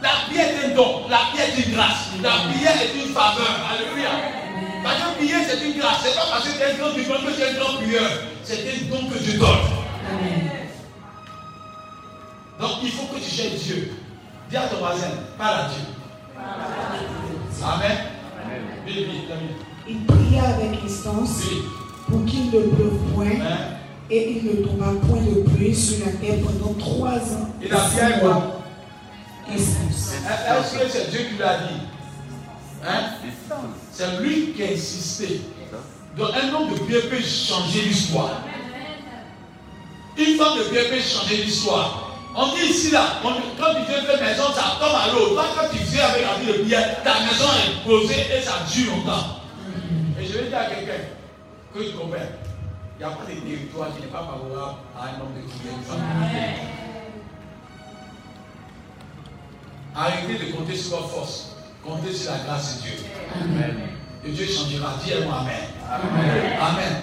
[0.00, 3.52] La prière est un don, la prière est une grâce, la prière est une faveur.
[3.70, 4.10] Alléluia.
[4.82, 7.20] Parce que prier c'est une grâce, c'est pas parce que tu es un grand prieur
[7.20, 8.10] que tu es un grand prieur.
[8.44, 9.48] C'est un don que Dieu donne.
[12.60, 13.92] Donc il faut que tu cherches Dieu.
[14.48, 15.84] Dis à ton voisin, parle à Dieu.
[17.62, 17.96] Amen.
[19.88, 21.40] Il pria avec instance
[22.08, 23.56] pour qu'il ne pleuve point Hein?
[24.10, 27.50] et il ne tomba point de pluie sur la terre pendant trois ans.
[27.62, 28.60] Il a bien mois.
[29.50, 30.12] Instance.
[30.14, 31.80] Est-ce que c'est Dieu qui l'a dit?
[32.86, 33.04] Hein?
[33.92, 35.40] C'est lui qui a insisté.
[36.16, 38.42] Donc un homme de bien peut changer l'histoire.
[40.16, 42.05] Une femme de bien peut changer l'histoire.
[42.38, 45.28] On dit ici là, on- quand tu viens faire maison, ça tombe à l'eau.
[45.34, 48.52] Toi, quand tu viens avec la vie de prière, ta maison est posée et ça
[48.70, 49.40] dure longtemps.
[50.20, 51.02] Et je vais dire à quelqu'un
[51.74, 52.16] que tu comprends.
[52.98, 55.74] Il n'y a pas de territoire qui n'est pas favorable à un homme de prière,
[55.88, 56.76] une.
[59.94, 61.56] Arrêtez de compter sur votre force.
[61.84, 62.92] Comptez sur la grâce de Dieu.
[64.24, 64.94] Et Dieu changera.
[65.04, 65.64] Dis-moi Amen.
[66.60, 66.94] Amen.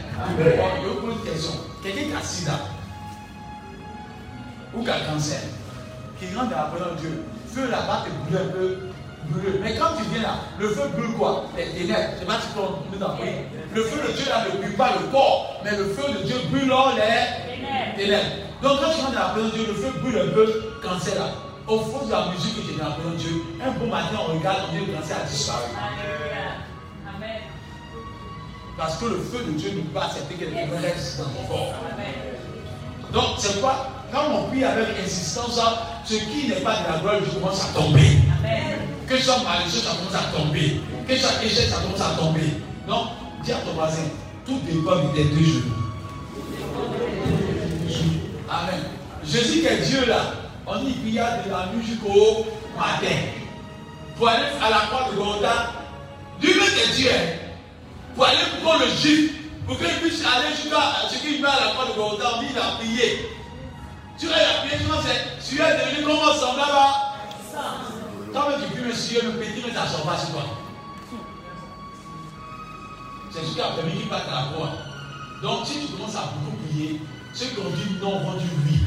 [0.57, 1.51] Bon, je vous pose une question.
[1.81, 2.60] Quelqu'un qui a sida
[4.76, 5.40] ou qui a cancer,
[6.20, 7.24] qui rentre dans la présence de Dieu,
[7.54, 8.78] feu là-bas te brûle un peu,
[9.30, 9.60] brûle.
[9.62, 11.45] Mais quand tu viens là, le feu brûle quoi?
[11.58, 12.14] Les ténèbres.
[12.20, 13.16] C'est pas si on nous dans
[13.74, 16.36] Le feu de Dieu là ne brûle pas le corps, mais le feu de Dieu
[16.50, 18.26] brûle les ténèbres.
[18.62, 21.16] Donc quand tu rentres dans la présence de Dieu, le feu brûle un peu cancer
[21.16, 21.30] là.
[21.66, 23.86] Au fond de la musique que tu es dans la présence de Dieu, un beau
[23.86, 25.64] matin on regarde, on dit le cancer a disparu.
[28.76, 31.74] Parce que le feu de Dieu ne peut pas accepter chose reste dans ton corps.
[33.14, 33.93] Donc, c'est quoi?
[34.14, 35.60] Quand on prie avec insistance,
[36.06, 38.19] ce qui n'est pas de la gloire commence à tomber.
[39.07, 40.81] Que ça malicieux, ça commence à tomber.
[41.07, 42.61] Que ça échec, ça commence à tomber.
[42.88, 43.07] Donc,
[43.44, 44.03] dis à ton voisin,
[44.45, 45.73] tout dépend de tes deux genoux.
[48.48, 48.84] Amen.
[49.26, 50.34] Jésus qui est Dieu là,
[50.68, 52.45] on dit qu'il y a de la nuit jusqu'au
[52.77, 53.15] matin.
[54.15, 55.72] Pour aller à la croix de Golgotha,
[56.40, 57.10] lui-même est Dieu.
[58.15, 59.31] Pour aller pour le juif,
[59.65, 62.48] pour qu'il puisse aller jusqu'à ce qu'il va à la croix de Golgotha, on dit
[62.52, 63.43] il a prié.
[64.18, 67.15] Tu vois, il a prié, tu vois, tu es devenu comment semblable à
[68.31, 70.44] Quand tu pries le Seigneur, le petit, mais ça ne pas sur toi.
[73.31, 74.52] C'est jusqu'à permis qu'il parte la.
[75.41, 77.02] Donc, si tu commences à beaucoup prier,
[77.34, 78.80] ceux qui ont dit non vont dire oui.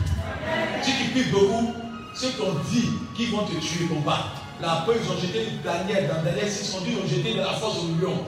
[0.82, 1.74] Si tu pries beaucoup,
[2.14, 4.26] ceux qui ont dit qu'ils vont te tuer vont pas.
[4.60, 7.34] La peur, ils ont jeté Daniel dans Daniel 6, ils ont dit ils ont jeté
[7.34, 8.24] dans la force au lion.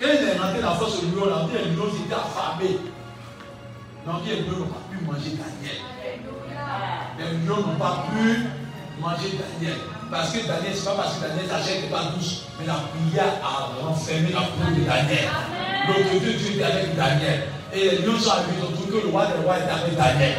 [0.00, 2.14] Quand il est rentré dans la force au lion, là, on dit les lions étaient
[2.14, 2.78] affamés.
[4.06, 5.82] Donc les lions n'ont pas pu manger Daniel.
[7.18, 8.46] Les lions n'ont pas pu
[9.02, 9.78] manger Daniel.
[10.08, 12.66] Parce que Daniel, ce n'est pas parce que Daniel, sa chair n'était pas douce, mais
[12.66, 15.26] la prière a renfermé la peau de Daniel.
[15.88, 17.48] L'autorité de Dieu était avec Daniel.
[17.74, 20.38] Et les lions sont arrivés, trouvé que le roi des rois était avec Daniel.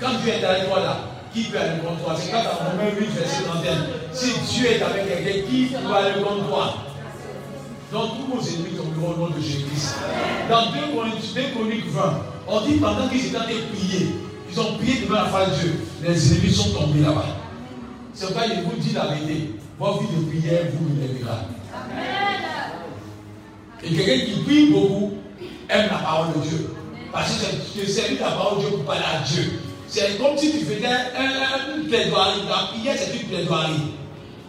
[0.00, 0.96] Quand Dieu est avec toi là,
[1.34, 2.14] qui peut aller contre toi?
[2.16, 3.74] C'est quand dans Romains 8, verset 31.
[4.12, 6.74] Si Dieu est avec quelqu'un, qui peut aller contre toi?
[7.92, 9.96] Donc tous vos ennemis tomberont au nom de Jésus-Christ.
[10.48, 14.06] Dans 2 Chroniques 2 Chroniques 20, on dit pendant qu'ils étaient en train de prier,
[14.50, 17.26] ils ont prié devant la face de Dieu, les ennemis sont tombés là-bas.
[18.12, 19.50] C'est pourquoi il vous dit vérité.
[19.78, 21.38] Votre vie de prière vous relèvera.
[23.82, 25.14] Et quelqu'un qui prie beaucoup
[25.68, 26.70] aime la parole de Dieu.
[27.12, 29.52] Parce que c'est servir la parole de Dieu pour parler à Dieu.
[29.88, 32.40] C'est comme si tu faisais un, un, une plaidoirie.
[32.48, 33.72] La prière, c'est une plaidoirie.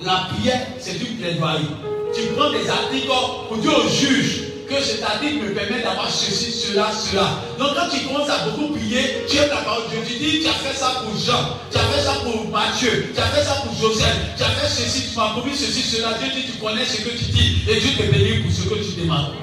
[0.02, 1.68] La prière, c'est une plaidoirie.
[2.14, 3.08] Tu prends des articles
[3.48, 7.30] pour dire au juge que article me permet d'avoir ceci, cela, cela.
[7.60, 10.00] Donc quand tu commences à beaucoup prier, tu aimes la parole de Dieu.
[10.08, 13.20] Tu dis, tu as fait ça pour Jean, tu as fait ça pour Matthieu, tu
[13.20, 16.14] as fait ça pour Joseph, tu as fait ceci, tu m'as promis ceci, cela.
[16.20, 18.76] Dieu dit, tu connais ce que tu dis et Dieu te bénit pour ce que
[18.76, 19.34] tu demandes.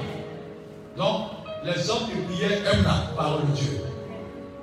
[0.97, 1.31] Donc,
[1.65, 3.81] les hommes de prière aiment la parole de Dieu.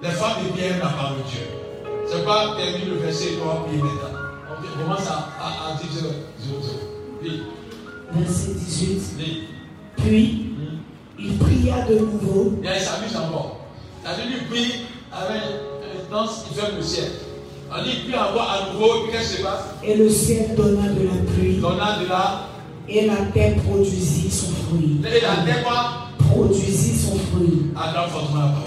[0.02, 1.46] Les femmes de prière aiment la parole de Dieu.
[2.06, 4.18] C'est pas terminer le verset et on va prier maintenant.
[4.52, 6.08] On commence à, à, à dire 0,
[6.40, 6.78] 0, 0.
[7.22, 7.42] Lis,
[8.12, 9.00] Verset 18.
[9.18, 9.40] lis.
[10.06, 10.46] Puis,
[11.18, 13.60] il pria de nouveau Et elle s'amuse encore.
[14.04, 14.72] Ça veut dire prie
[15.12, 15.42] avec
[16.10, 17.10] danse qui ferme le ciel.
[17.70, 19.64] On dit prie encore à nouveau, puis qu'est-ce qui se passe?
[19.84, 22.48] Et le ciel donna de la pluie Donnant de la.
[22.88, 25.00] et la terre produisit son fruit.
[25.04, 26.08] Et la terre quoi?
[26.30, 27.70] Produisit son fruit.
[27.76, 28.64] Acclame fortement la parole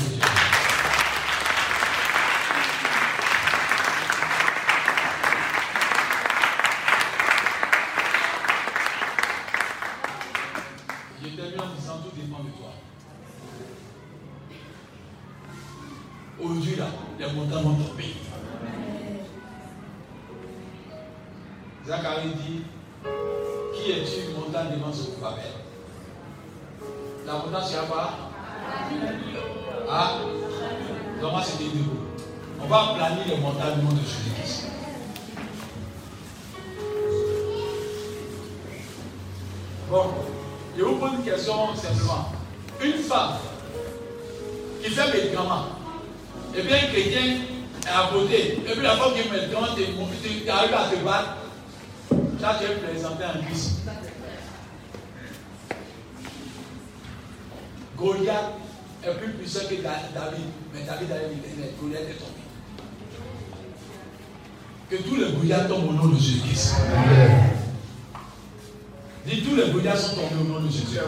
[69.25, 70.99] Dis tous les Goliaths sont tombés au nom de Jésus.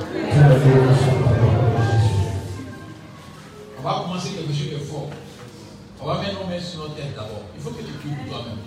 [3.78, 5.10] On va commencer quelque chose de fort.
[6.02, 7.44] On va mettre nos mains sur notre tête d'abord.
[7.56, 8.60] Il faut que tu pries pour toi-même.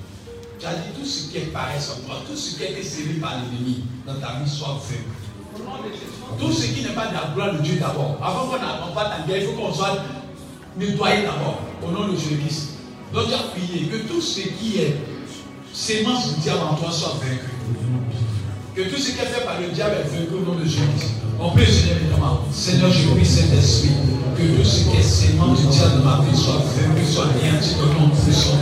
[0.58, 2.82] Tu as dit tout ce qui est paresse en toi, tout ce qui a été
[2.82, 5.04] servi par l'ennemi dans ta vie soit fait.
[6.38, 8.18] Tout ce qui n'est pas de la gloire de Dieu d'abord.
[8.22, 9.98] Avant qu'on n'apprenne ta guerre, il faut qu'on soit
[10.76, 12.70] nettoyé d'abord au nom de Jésus-Christ.
[13.12, 14.96] Donc tu as prié que tout ce qui est
[15.78, 17.54] sémence du diable en toi soit vaincu.
[18.74, 21.14] Que tout ce qui est fait par le diable est vaincu au nom de Jésus.
[21.38, 22.42] On peut se évidemment.
[22.50, 23.94] Seigneur, je prie cet esprit.
[24.34, 27.78] Que tout ce qui est sémence du diable de ma vie soit vaincu, soit anéanti
[27.78, 28.58] au nom de Jésus.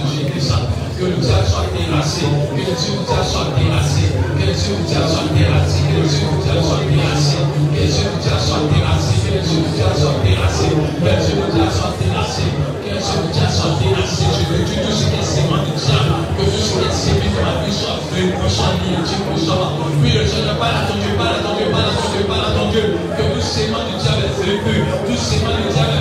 [0.96, 2.24] Que le diable soit terrassé.
[2.52, 4.12] Que du diable soient terrassés.
[4.36, 5.88] Que du diable soient terrassés.
[5.88, 7.44] Que du diable soient terrassés.
[7.72, 9.12] Que du diable soient terrassés.
[9.16, 10.68] Que du diable soient terrassés.
[10.68, 12.52] Que du diable soient terrassés.
[12.76, 14.32] Que du diable soient terrassés.
[14.32, 16.24] Je veux que tout ce qui est sémence du diable.
[16.36, 19.14] Que tout ce qui est sémence de ma vie soit anéanti,
[19.44, 19.72] soit
[20.02, 22.80] Oui, le Seigneur, parle à ton Dieu, parle à ton Dieu, parle à ton Dieu,
[22.80, 22.98] Dieu.
[23.16, 24.84] Que tout sémence du diable vaincu.
[25.06, 25.96] Tout sémence du diable.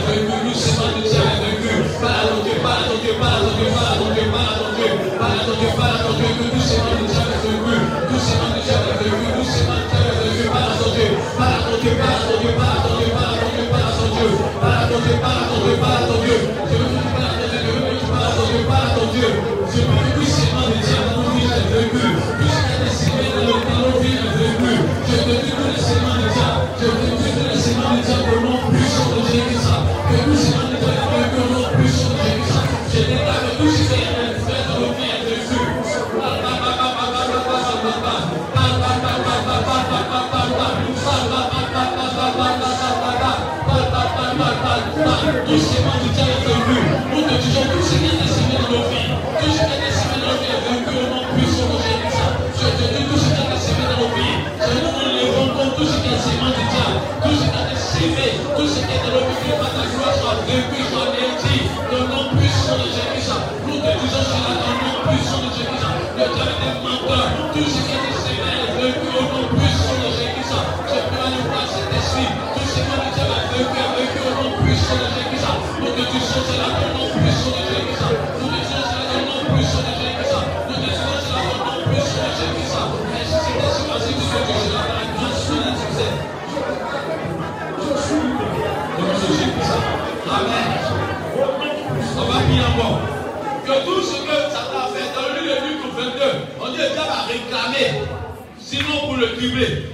[99.37, 99.51] Le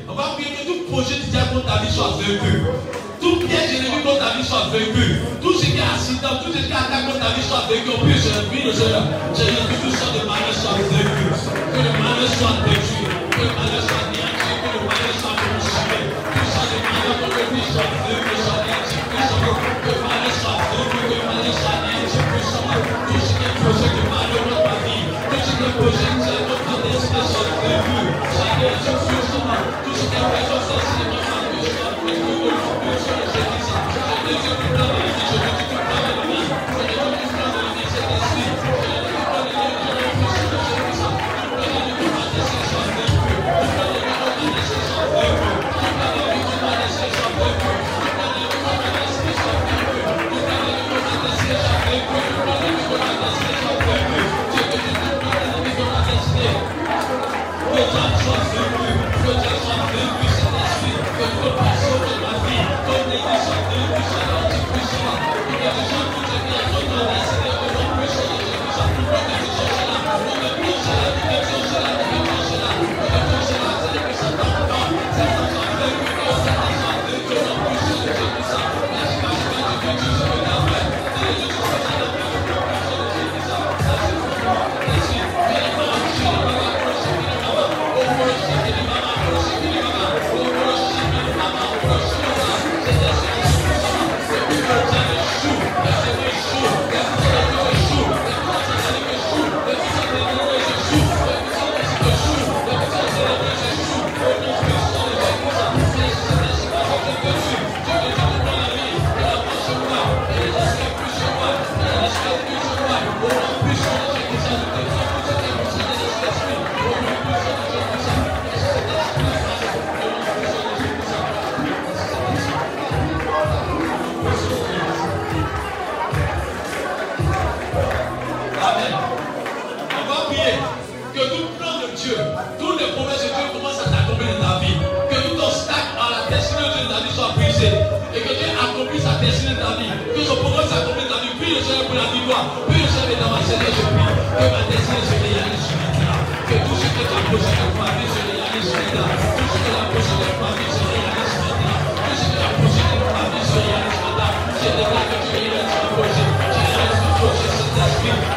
[0.07, 2.61] on va prier que tout projet diable contre ta vie soit vaincu.
[3.19, 5.17] Tout piège ennemi contre ta vie soit vaincu.
[5.41, 7.89] Tout ce qui est accident, tout ce qui est attaque contre ta vie soit vaincu.
[7.89, 9.01] On prie vie de Seigneur.
[9.33, 11.25] Seigneur, que tout sorte de malheur soit vaincu.
[11.73, 13.09] Que le malheur soit détruit.
[13.31, 14.00] Que le malheur soit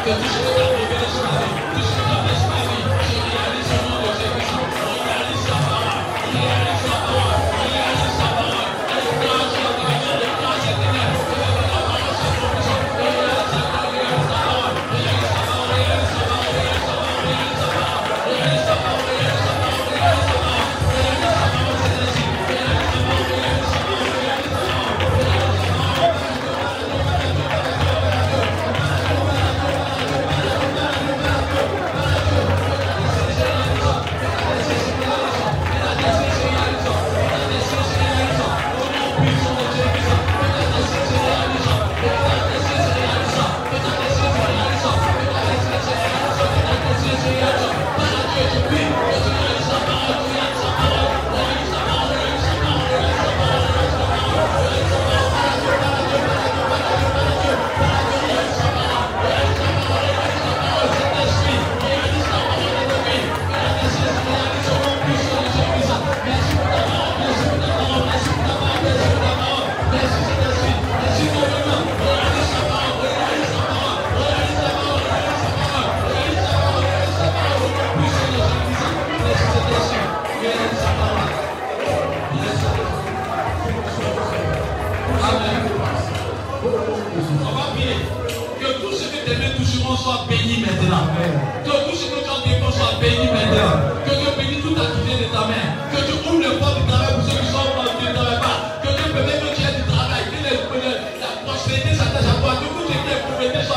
[0.07, 0.44] 얘기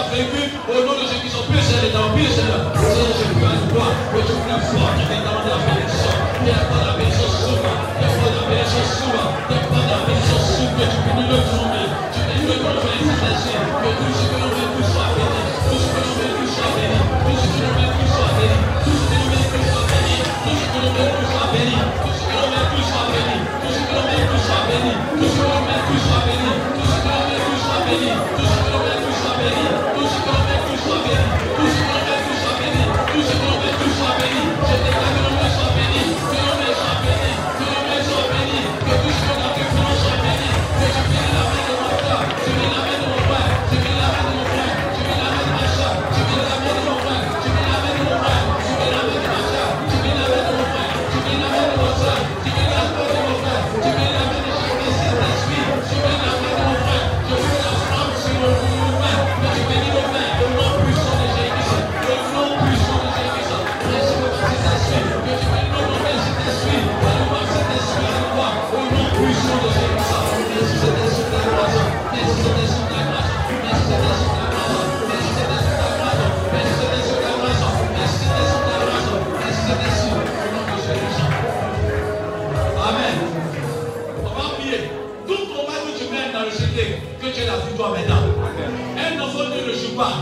[0.08, 2.64] vaincu au nom de ceux sont plus seuls et dans plus seuls.
[2.80, 6.12] Seigneur, je prie à toi que tu plus fort, tu viens dans la bénédiction.
[6.44, 10.76] T'es pas la bénédiction souvent, t'es pas la bénédiction souvent, t'es pas la bénédiction souvent,
[10.78, 14.12] que tu bénis le monde, tu bénis le monde, tu bénis les yeux, que tout
[14.16, 16.98] ce que l'on veut tout soit béni, tout ce que l'on veut tout soit béni,
[17.24, 19.88] tout ce que l'on veut tout soit béni, tout ce que l'on veut tout soit
[19.92, 22.86] béni, tout ce que l'on veut tout soit béni, tout ce que l'on veut tout
[22.88, 25.82] soit béni, tout ce que l'on veut tout soit béni, tout ce que l'on veut
[25.84, 26.77] tout soit béni.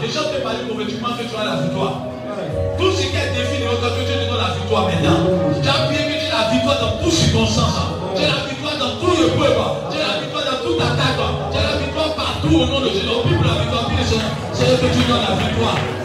[0.07, 2.07] Les gens Déjà préparé convaincument que tu as la victoire.
[2.79, 5.19] Tout ce qui est défini, que Dieu te donne la victoire maintenant.
[5.61, 7.75] Tu as bien que tu as la victoire dans toute circonstance.
[7.75, 8.15] Hein.
[8.15, 9.59] Tu as la victoire dans tout le peuple.
[9.59, 9.91] Hein.
[9.91, 11.19] Tu as la victoire dans toute attaque.
[11.19, 11.51] Hein.
[11.51, 13.11] Tu as la victoire partout au nom de Jésus.
[13.11, 13.91] Au plus pour la victoire,
[14.55, 15.96] c'est que tu donnes la victoire.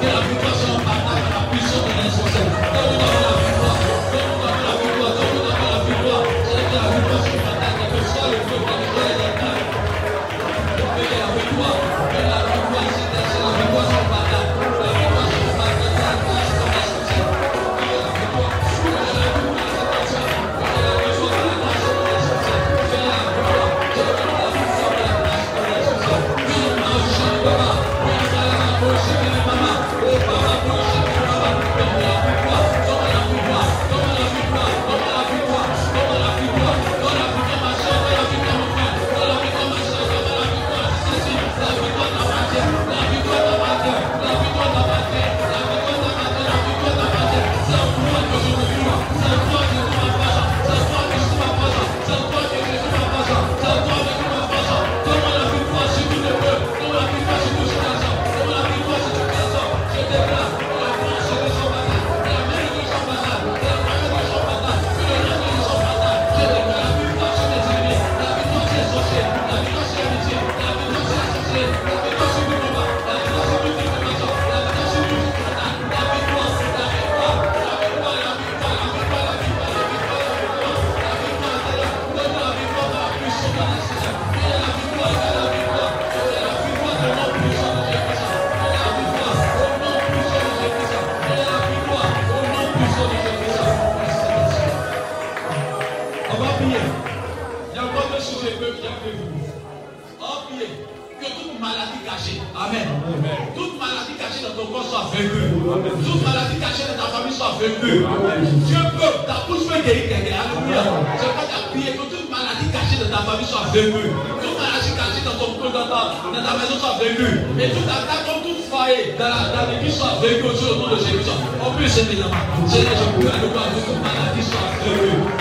[107.81, 109.25] Dieu peut.
[109.25, 110.37] Ta bouche peut guérir quelqu'un.
[110.37, 110.83] Alléluia.
[111.17, 114.13] Je pas qu'à prier que toute maladie cachée dans ta famille soit vécue.
[114.41, 117.41] Toute maladie cachée dans ton dans dans ta maison soit vécue.
[117.57, 121.25] Et toute attaque comme toute faille dans l'église soit vécue au nom de Jésus.
[121.59, 122.31] En plus, c'est maintenant.
[122.69, 125.40] Seigneur, je prie à nous que toute maladie soit vécue.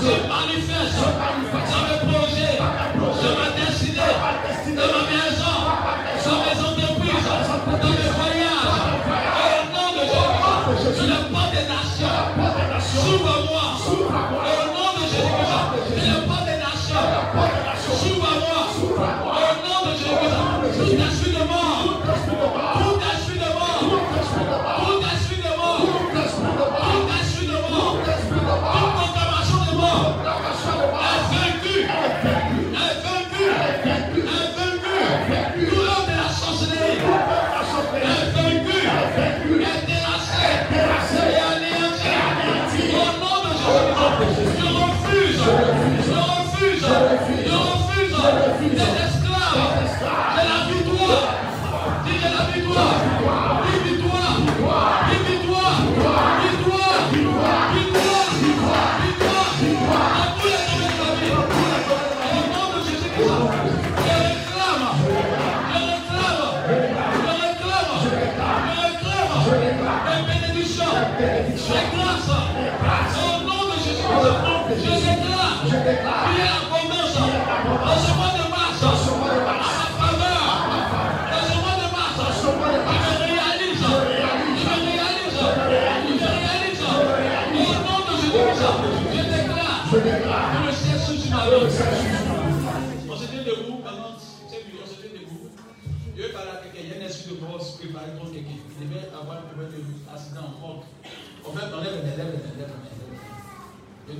[0.00, 0.33] 四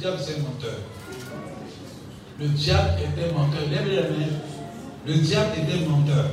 [0.05, 0.78] diable, c'est menteur.
[2.39, 3.60] Le diable un menteur.
[3.70, 4.06] Lève.
[5.06, 6.26] Le diable un menteur.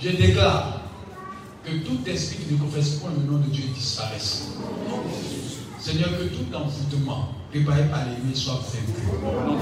[0.00, 0.80] Je déclare
[1.64, 4.48] que tout esprit qui ne point le nom de Dieu disparaisse.
[5.78, 9.58] Seigneur, que tout envoûtement préparé par l'ennemi soit vaincu.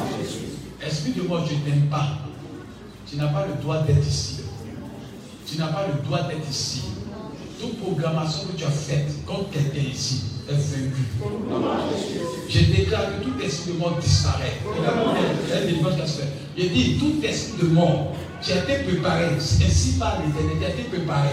[0.81, 2.19] Esprit de mort, je n'aime pas.
[3.09, 4.40] Tu n'as pas le droit d'être ici.
[5.47, 6.82] Tu n'as pas le droit d'être ici.
[7.60, 10.32] Toute programmation que tu as faite contre quelqu'un ici
[12.48, 14.59] Je déclare que tout esprit de mort disparaît.
[16.59, 20.82] Je dis, tout esprit de mort, as été préparé, ainsi par l'éternel, tu as été
[20.85, 21.31] préparé.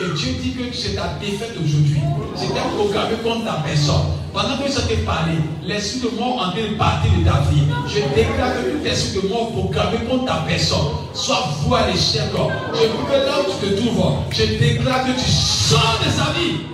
[0.00, 2.00] Et Dieu dit que c'est ta défaite aujourd'hui.
[2.34, 4.06] C'était programmé contre ta personne.
[4.32, 7.64] Pendant que ça t'est parlé, l'esprit de mort en train de partir de ta vie.
[7.88, 12.22] Je déclare que tout esprit de mort programmé contre ta personne soit voué à l'échec.
[12.32, 16.32] Je veux que là où tu te trouves, je déclare que tu sors de sa
[16.38, 16.71] vie.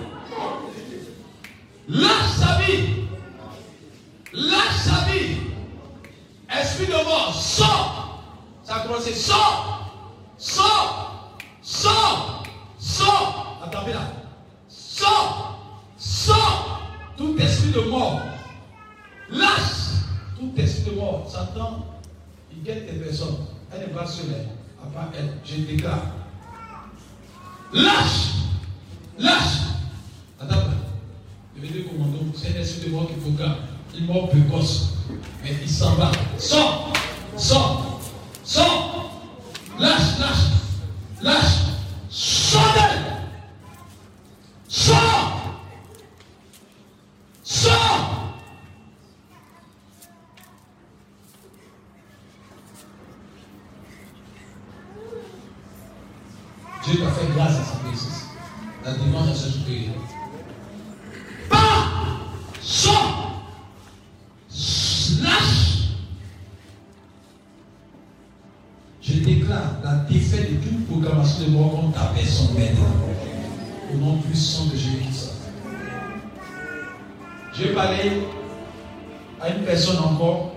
[1.89, 3.07] Lâche sa vie.
[4.35, 5.37] Lâche sa vie.
[6.51, 8.23] Esprit de mort, sors.
[8.63, 9.91] Ça a commencé, sors.
[10.37, 11.39] Sors.
[11.63, 12.43] Sors.
[12.79, 13.61] Sors.
[13.65, 14.13] Attendez là.
[14.69, 15.83] Sors.
[15.97, 16.83] Sors.
[17.17, 18.21] Tout esprit de mort.
[19.31, 20.03] Lâche.
[20.39, 21.27] Tout esprit de mort.
[21.31, 21.87] Satan,
[22.53, 23.47] il guette des personnes.
[23.73, 24.47] Elle n'est pas seule.
[24.83, 25.39] À part elle.
[25.45, 26.03] Je déclare.
[27.73, 28.35] Lâche.
[29.19, 29.63] Lâche.
[30.41, 30.88] Attends là.
[31.61, 33.63] Devenez commando, c'est un esprit de mort faut garder.
[33.93, 34.95] Il mort précoce.
[35.43, 36.13] Mais il s'en va.
[36.39, 36.93] Sors
[37.37, 38.01] Sors
[38.45, 39.11] Sors
[39.79, 41.45] Lâche, lâche Lâche
[42.11, 42.75] Sors
[44.69, 45.63] Sors
[47.43, 48.35] Sors
[56.85, 58.27] Dieu t'a fait grâce à sa présence.
[58.85, 59.95] La dimanche à ce supérieur.
[70.29, 72.85] Défaite de toute programmation de mort contre ta personne maintenant.
[73.93, 75.33] Au nom puissant de Jésus-Christ.
[77.55, 78.23] J'ai parlé
[79.41, 80.53] à une personne encore.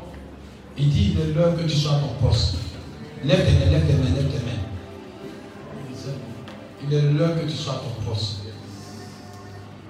[0.77, 2.55] Il dit il est l'heure que tu sois à ton poste.
[3.23, 4.51] Lève tes mains, lève tes mains, lève tes mains.
[6.83, 8.39] Il est l'heure que tu sois à ton poste.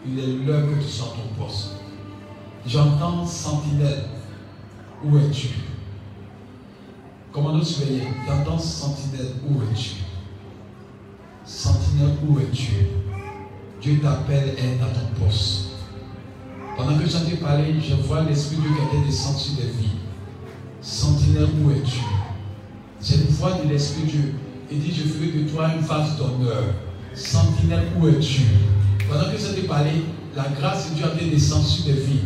[0.06, 1.72] Il est l'heure que tu sois à ton poste.
[2.66, 4.06] J'entends sentinelle.
[5.04, 5.48] Où es-tu?
[7.32, 9.36] Commandant surveillant, j'entends sentinelle.
[9.48, 9.96] Où es-tu?
[11.46, 12.74] Sentinelle, où es-tu?
[13.82, 15.70] Dieu t'appelle, est à ton poste.
[16.76, 19.98] Pendant que j'entends parler, je vois l'Esprit de Dieu qui était descendu sur des vies.
[20.82, 22.02] Sentinelle, où es-tu?
[23.00, 24.34] C'est une voix de l'Esprit de Dieu.
[24.70, 26.64] Il dit, je ferai de toi une face d'honneur.
[27.14, 28.42] Sentinelle, où es-tu?
[29.10, 30.04] Pendant que j'entends parler,
[30.36, 32.24] la grâce de Dieu a été descendue sur des vies.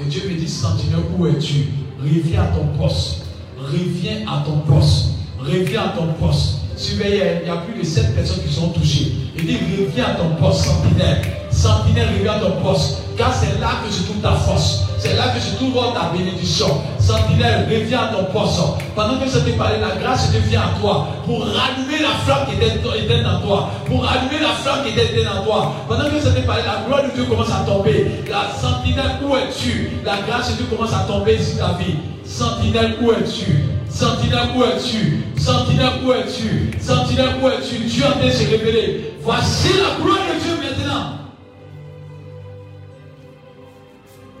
[0.00, 1.66] Et Dieu me dit, Sentinelle, où es-tu?
[2.00, 3.27] Reviens à ton poste.
[3.70, 5.10] Reviens à ton poste.
[5.38, 6.60] Reviens à ton poste.
[6.76, 9.12] Surveillez, il y a plus de 7 personnes qui sont touchées.
[9.36, 11.20] Il dit, reviens à ton poste, sentinelle.
[11.50, 13.02] Sentinelle, reviens à ton poste.
[13.18, 14.84] Car c'est là que se trouve ta force.
[14.98, 16.80] C'est là que se trouve ta bénédiction.
[16.98, 18.60] Sentinelle, reviens à ton poste.
[18.94, 22.46] Pendant que je t'ai parlé, la grâce de vient à toi pour rallumer la flamme
[22.46, 23.68] qui était en toi.
[23.84, 25.72] Pour rallumer la flamme qui était en toi.
[25.88, 28.24] Pendant que je t'ai parlé, la gloire de Dieu commence à tomber.
[28.30, 29.90] La sentinelle, où es-tu?
[30.06, 31.96] La grâce de Dieu commence à tomber sur ta vie.
[32.28, 33.64] Sentinelle, où es-tu?
[33.88, 35.24] Sentinelle, où es-tu?
[35.40, 36.70] Sentinelle, où es-tu?
[36.78, 37.78] Sentinelle, où es-tu?
[37.86, 39.14] Dieu a de se révéler.
[39.22, 41.04] Voici la gloire de Dieu maintenant.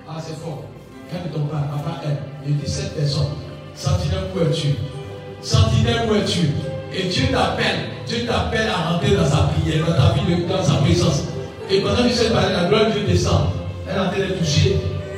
[0.06, 0.64] Ah, c'est fort.
[1.10, 3.32] Quand ton père, papa aime, il dit cette personne.
[3.74, 4.74] Sentinelle, où es-tu?
[5.40, 6.50] Sentinelle, où es-tu?
[6.94, 7.88] Et Dieu t'appelle.
[8.06, 11.22] Dieu t'appelle à rentrer dans sa prière, dans ta vie, dans sa présence.
[11.70, 13.48] Et pendant que je parler, la gloire de Dieu descend.
[13.88, 14.76] Elle est en train de toucher.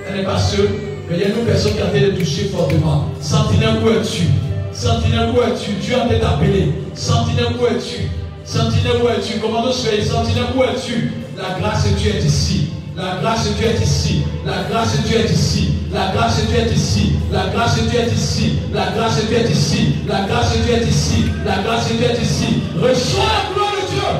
[0.08, 0.89] Elle n'est pas seule.
[1.10, 3.06] Mais il y a une personne qui train de toucher fortement.
[3.20, 4.28] Sentinelle, où es-tu?
[4.72, 5.72] Sentinelle, où es-tu?
[5.82, 6.72] Dieu a train d'appeler.
[6.94, 8.08] Sentinelle, où es-tu?
[8.44, 9.40] Sentinelle, où es-tu?
[9.40, 11.10] Commandant soyez Sentinelle, où es-tu?
[11.36, 12.68] La grâce de Dieu est ici.
[12.96, 14.22] La grâce de Dieu est ici.
[14.46, 15.72] La grâce de Dieu est ici.
[15.92, 17.12] La grâce de Dieu est ici.
[17.32, 18.52] La grâce de Dieu est ici.
[18.72, 19.94] La grâce de Dieu est ici.
[20.06, 21.24] La grâce de Dieu est ici.
[21.44, 22.62] La grâce de Dieu est ici.
[22.80, 24.10] Reçois la gloire de Dieu.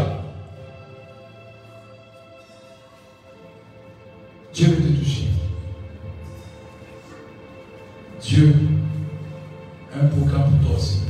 [4.53, 5.20] Dieu veut te toucher.
[8.31, 8.55] Dieu
[9.93, 11.01] a un programme pour toi aussi.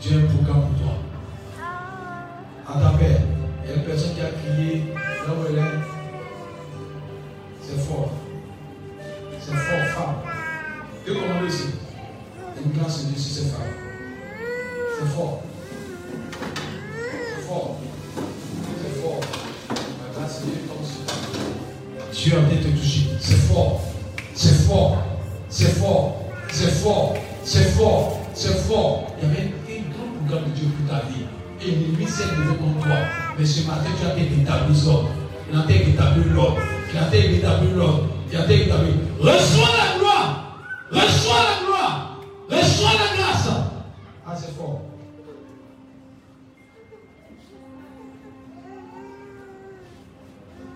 [0.00, 0.94] Dieu a un programme pour toi.
[2.66, 3.20] À ta paix,
[3.62, 5.78] il y a une personne qui a crié là où elle est.
[7.62, 8.10] C'est fort.
[9.40, 10.16] C'est fort, femme.
[11.04, 11.66] Dieu commande ici.
[12.56, 13.74] Il y a une grâce de Dieu sur ces femmes.
[14.98, 15.42] C'est fort.
[17.36, 17.76] C'est fort.
[18.82, 19.20] C'est fort.
[20.18, 22.12] La de Dieu tombe.
[22.12, 23.10] Dieu a bien te toucher.
[23.20, 23.82] C'est fort.
[24.34, 25.17] C'est fort.
[25.48, 26.24] C'est fort.
[26.50, 27.14] C'est fort.
[27.42, 28.20] C'est fort.
[28.34, 29.06] C'est fort.
[29.20, 31.24] Il y avait un grand programme de Dieu pour ta vie.
[31.60, 32.96] Et l'ennemi s'est levé contre toi.
[33.38, 35.08] Mais ce matin, tu as été établi l'ordre.
[35.50, 36.60] Il a été établi l'ordre.
[36.92, 38.08] Il a été établi l'ordre.
[38.30, 38.92] Il a été établi.
[39.18, 40.58] Reçois la gloire.
[40.90, 42.20] Reçois la gloire.
[42.50, 43.48] Reçois la grâce.
[44.26, 44.82] Ah, c'est fort.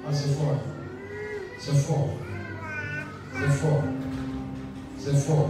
[0.05, 0.59] Ah, c'est fort.
[1.59, 2.09] C'est fort.
[3.35, 3.83] C'est fort.
[5.05, 5.49] C'est fort.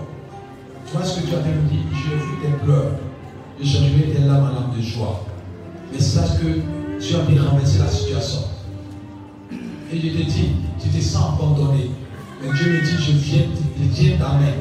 [0.86, 1.80] Tu vois ce que tu as dit?
[1.92, 2.92] J'ai vu tes pleurs.
[3.60, 5.26] Et changerai tes larmes en larmes de joie.
[5.92, 6.60] Mais sache que
[6.98, 8.40] tu as bien renversé la situation.
[9.92, 10.52] Et je te dis,
[10.82, 11.90] tu te sens abandonné.
[12.40, 13.42] Mais Dieu me dit, je viens,
[13.78, 14.54] je tiens ta main.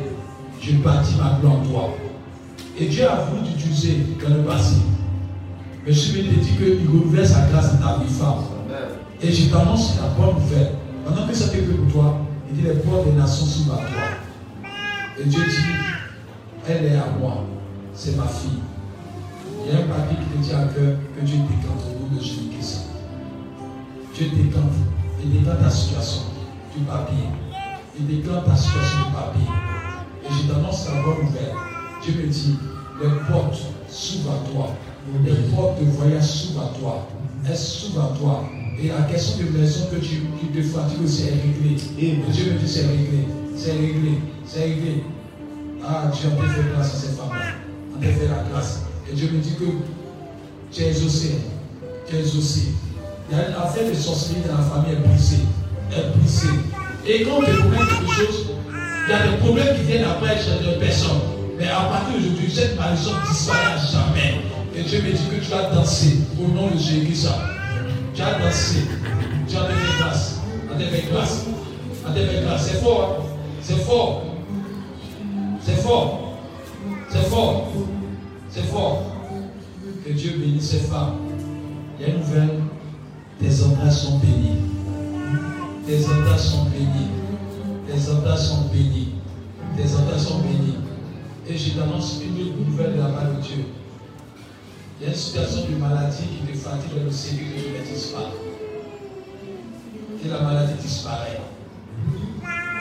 [0.62, 1.90] Je bâtis ma gloire en toi.
[2.78, 4.76] Et Dieu a voulu t'utiliser dans le passé.
[5.86, 8.44] Mais je me dis qu'il renouvelle sa grâce dans ta vie femme.
[9.22, 10.74] Et je t'annonce la bonne nouvelle.
[11.06, 12.18] Pendant que ça fait que pour toi,
[12.50, 14.21] il dit les portes des nations s'ouvrent à toi.
[15.22, 15.56] Et Dieu dit,
[16.68, 17.44] elle est à moi.
[17.94, 18.58] C'est ma fille.
[19.64, 22.16] Il y a un papier qui te dit à cœur que Dieu décante au nom
[22.16, 22.88] de Jésus-Christ.
[24.16, 24.72] Dieu décante.
[25.24, 26.24] Il décante ta situation
[26.76, 27.26] du papier.
[28.00, 29.48] Il décante ta situation du papier.
[30.24, 31.54] Et je t'annonce la bonne nouvelle.
[32.04, 32.58] Dieu me dit,
[33.04, 34.70] les portes s'ouvrent à toi.
[35.24, 37.08] Les portes de voyage s'ouvrent à toi.
[37.48, 38.44] Elles s'ouvrent à toi.
[38.82, 41.78] Et la question de maison que tu, tu te fatigues, c'est réglé.
[42.00, 43.28] Et Dieu me dit, c'est réglé.
[43.64, 44.18] C'est réglé.
[44.44, 45.04] C'est réglé.
[45.86, 47.46] Ah, Dieu a fait grâce à ces femmes-là.
[47.96, 48.82] On la grâce.
[49.08, 49.66] Et Dieu me dit que
[50.72, 51.36] tu es exaucé.
[52.08, 52.62] Tu es exaucé.
[53.30, 55.44] Il y a une affaire de sorcellerie dans la famille est brisée.
[55.92, 56.48] Est brisée.
[57.06, 58.46] Et quand tu promets quelque chose,
[59.08, 61.22] il y a des problèmes qui viennent après chez des personnes.
[61.60, 64.42] Mais à partir d'aujourd'hui, cette malédiction disparaît à jamais.
[64.76, 67.28] Et Dieu me dit que tu as dansé au nom de Jésus.
[68.16, 68.88] Tu as dansé.
[69.48, 70.40] Tu as fait grâce.
[70.68, 71.46] Tu as fait grâce.
[71.46, 72.68] Tu as fait grâce.
[72.68, 73.18] C'est fort.
[73.20, 73.31] Hein?
[73.62, 74.24] C'est fort.
[75.62, 76.34] C'est fort.
[77.10, 77.68] C'est fort.
[78.50, 79.04] C'est fort.
[80.06, 81.18] Que Dieu bénisse ces femmes.
[82.00, 82.60] Il y a une nouvelle.
[83.40, 84.62] Tes entrailles sont bénies.
[85.86, 87.12] Tes entrailles sont bénies.
[87.88, 89.14] Tes entrailles sont bénies.
[89.78, 90.78] Tes entrailles sont bénies.
[91.48, 93.66] Et je t'annonce une nouvelle de la part de Dieu.
[95.00, 97.92] Il y a une situation de maladie qui te fatigue dans le Seigneur que tu
[97.92, 98.26] ne disparaît.
[100.24, 101.40] Et la maladie disparaît.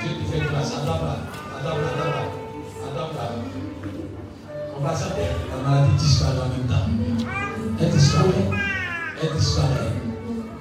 [0.00, 0.72] Dieu te fait grâce.
[0.74, 1.16] Attends là.
[1.58, 1.84] Attends là.
[2.86, 3.26] Attends là.
[4.78, 5.26] On va s'appeler.
[5.50, 6.88] La maladie disparaît en même temps.
[7.80, 8.50] Elle disparaît.
[9.22, 9.92] Elle disparaît.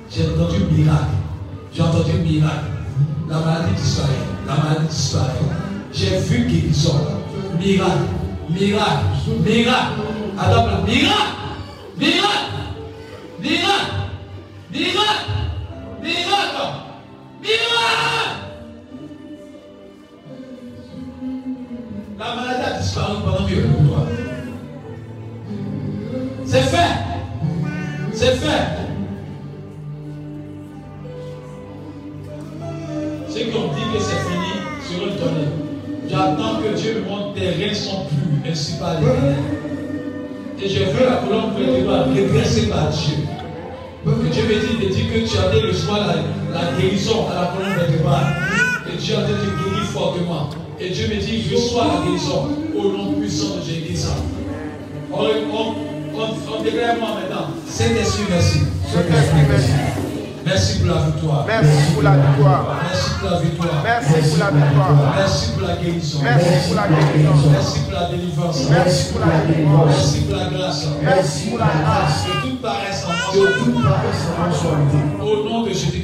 [0.09, 1.15] J'ai entendu miracle.
[1.73, 2.65] J'ai entendu miracle.
[3.29, 4.25] La maladie disparaît.
[4.47, 5.39] La maladie disparaît.
[5.93, 6.99] J'ai vu guérison.
[7.57, 7.91] Miracle.
[8.49, 9.05] Miracle.
[9.45, 10.01] Miracle.
[10.37, 10.81] Attends là.
[10.85, 11.39] Miracle.
[11.97, 12.49] Miracle.
[13.39, 13.91] Miracle.
[14.71, 15.29] Miracle.
[16.01, 16.65] Miracle.
[17.41, 18.48] Miracle.
[22.19, 24.05] La maladie a disparu pendant que pour toi.
[26.45, 26.77] C'est fait.
[28.11, 28.67] C'est fait.
[33.29, 33.99] Ceux qui ont dit que
[36.09, 39.35] J'attends que Dieu me montre tes reins sont plus, ainsi par l'éternel.
[40.61, 43.15] Et j'ai vu la colonne vertébrale redressée par Dieu.
[44.05, 47.47] Et Dieu me dit, me dit que tu as recevoir la, la guérison à la
[47.47, 48.35] colonne vertébrale.
[48.91, 50.49] Et Dieu a te guérir fortement.
[50.81, 54.07] Et Dieu me dit, reçois la guérison au nom puissant de Jésus.
[55.11, 55.75] On, on,
[56.15, 57.47] on, on déclare moi maintenant.
[57.67, 58.59] Saint-Esprit, merci.
[58.87, 59.71] Saint-Esprit, merci.
[60.45, 61.45] Merci pour la victoire.
[61.45, 62.75] Merci pour la victoire.
[62.81, 63.83] Merci pour la victoire.
[63.83, 65.13] Merci pour la victoire.
[65.17, 66.19] Merci pour la guérison.
[66.23, 67.49] Merci pour la guérison.
[67.51, 68.69] Merci pour la délivrance.
[68.69, 69.85] Merci pour la délivrance.
[69.89, 70.87] Merci pour la grâce.
[71.03, 72.23] Merci pour la grâce.
[72.23, 73.47] Que toute paresse en Que moi.
[73.59, 75.21] toute paresse en Jésus-Christ.
[75.21, 75.98] Au nom de Jésus.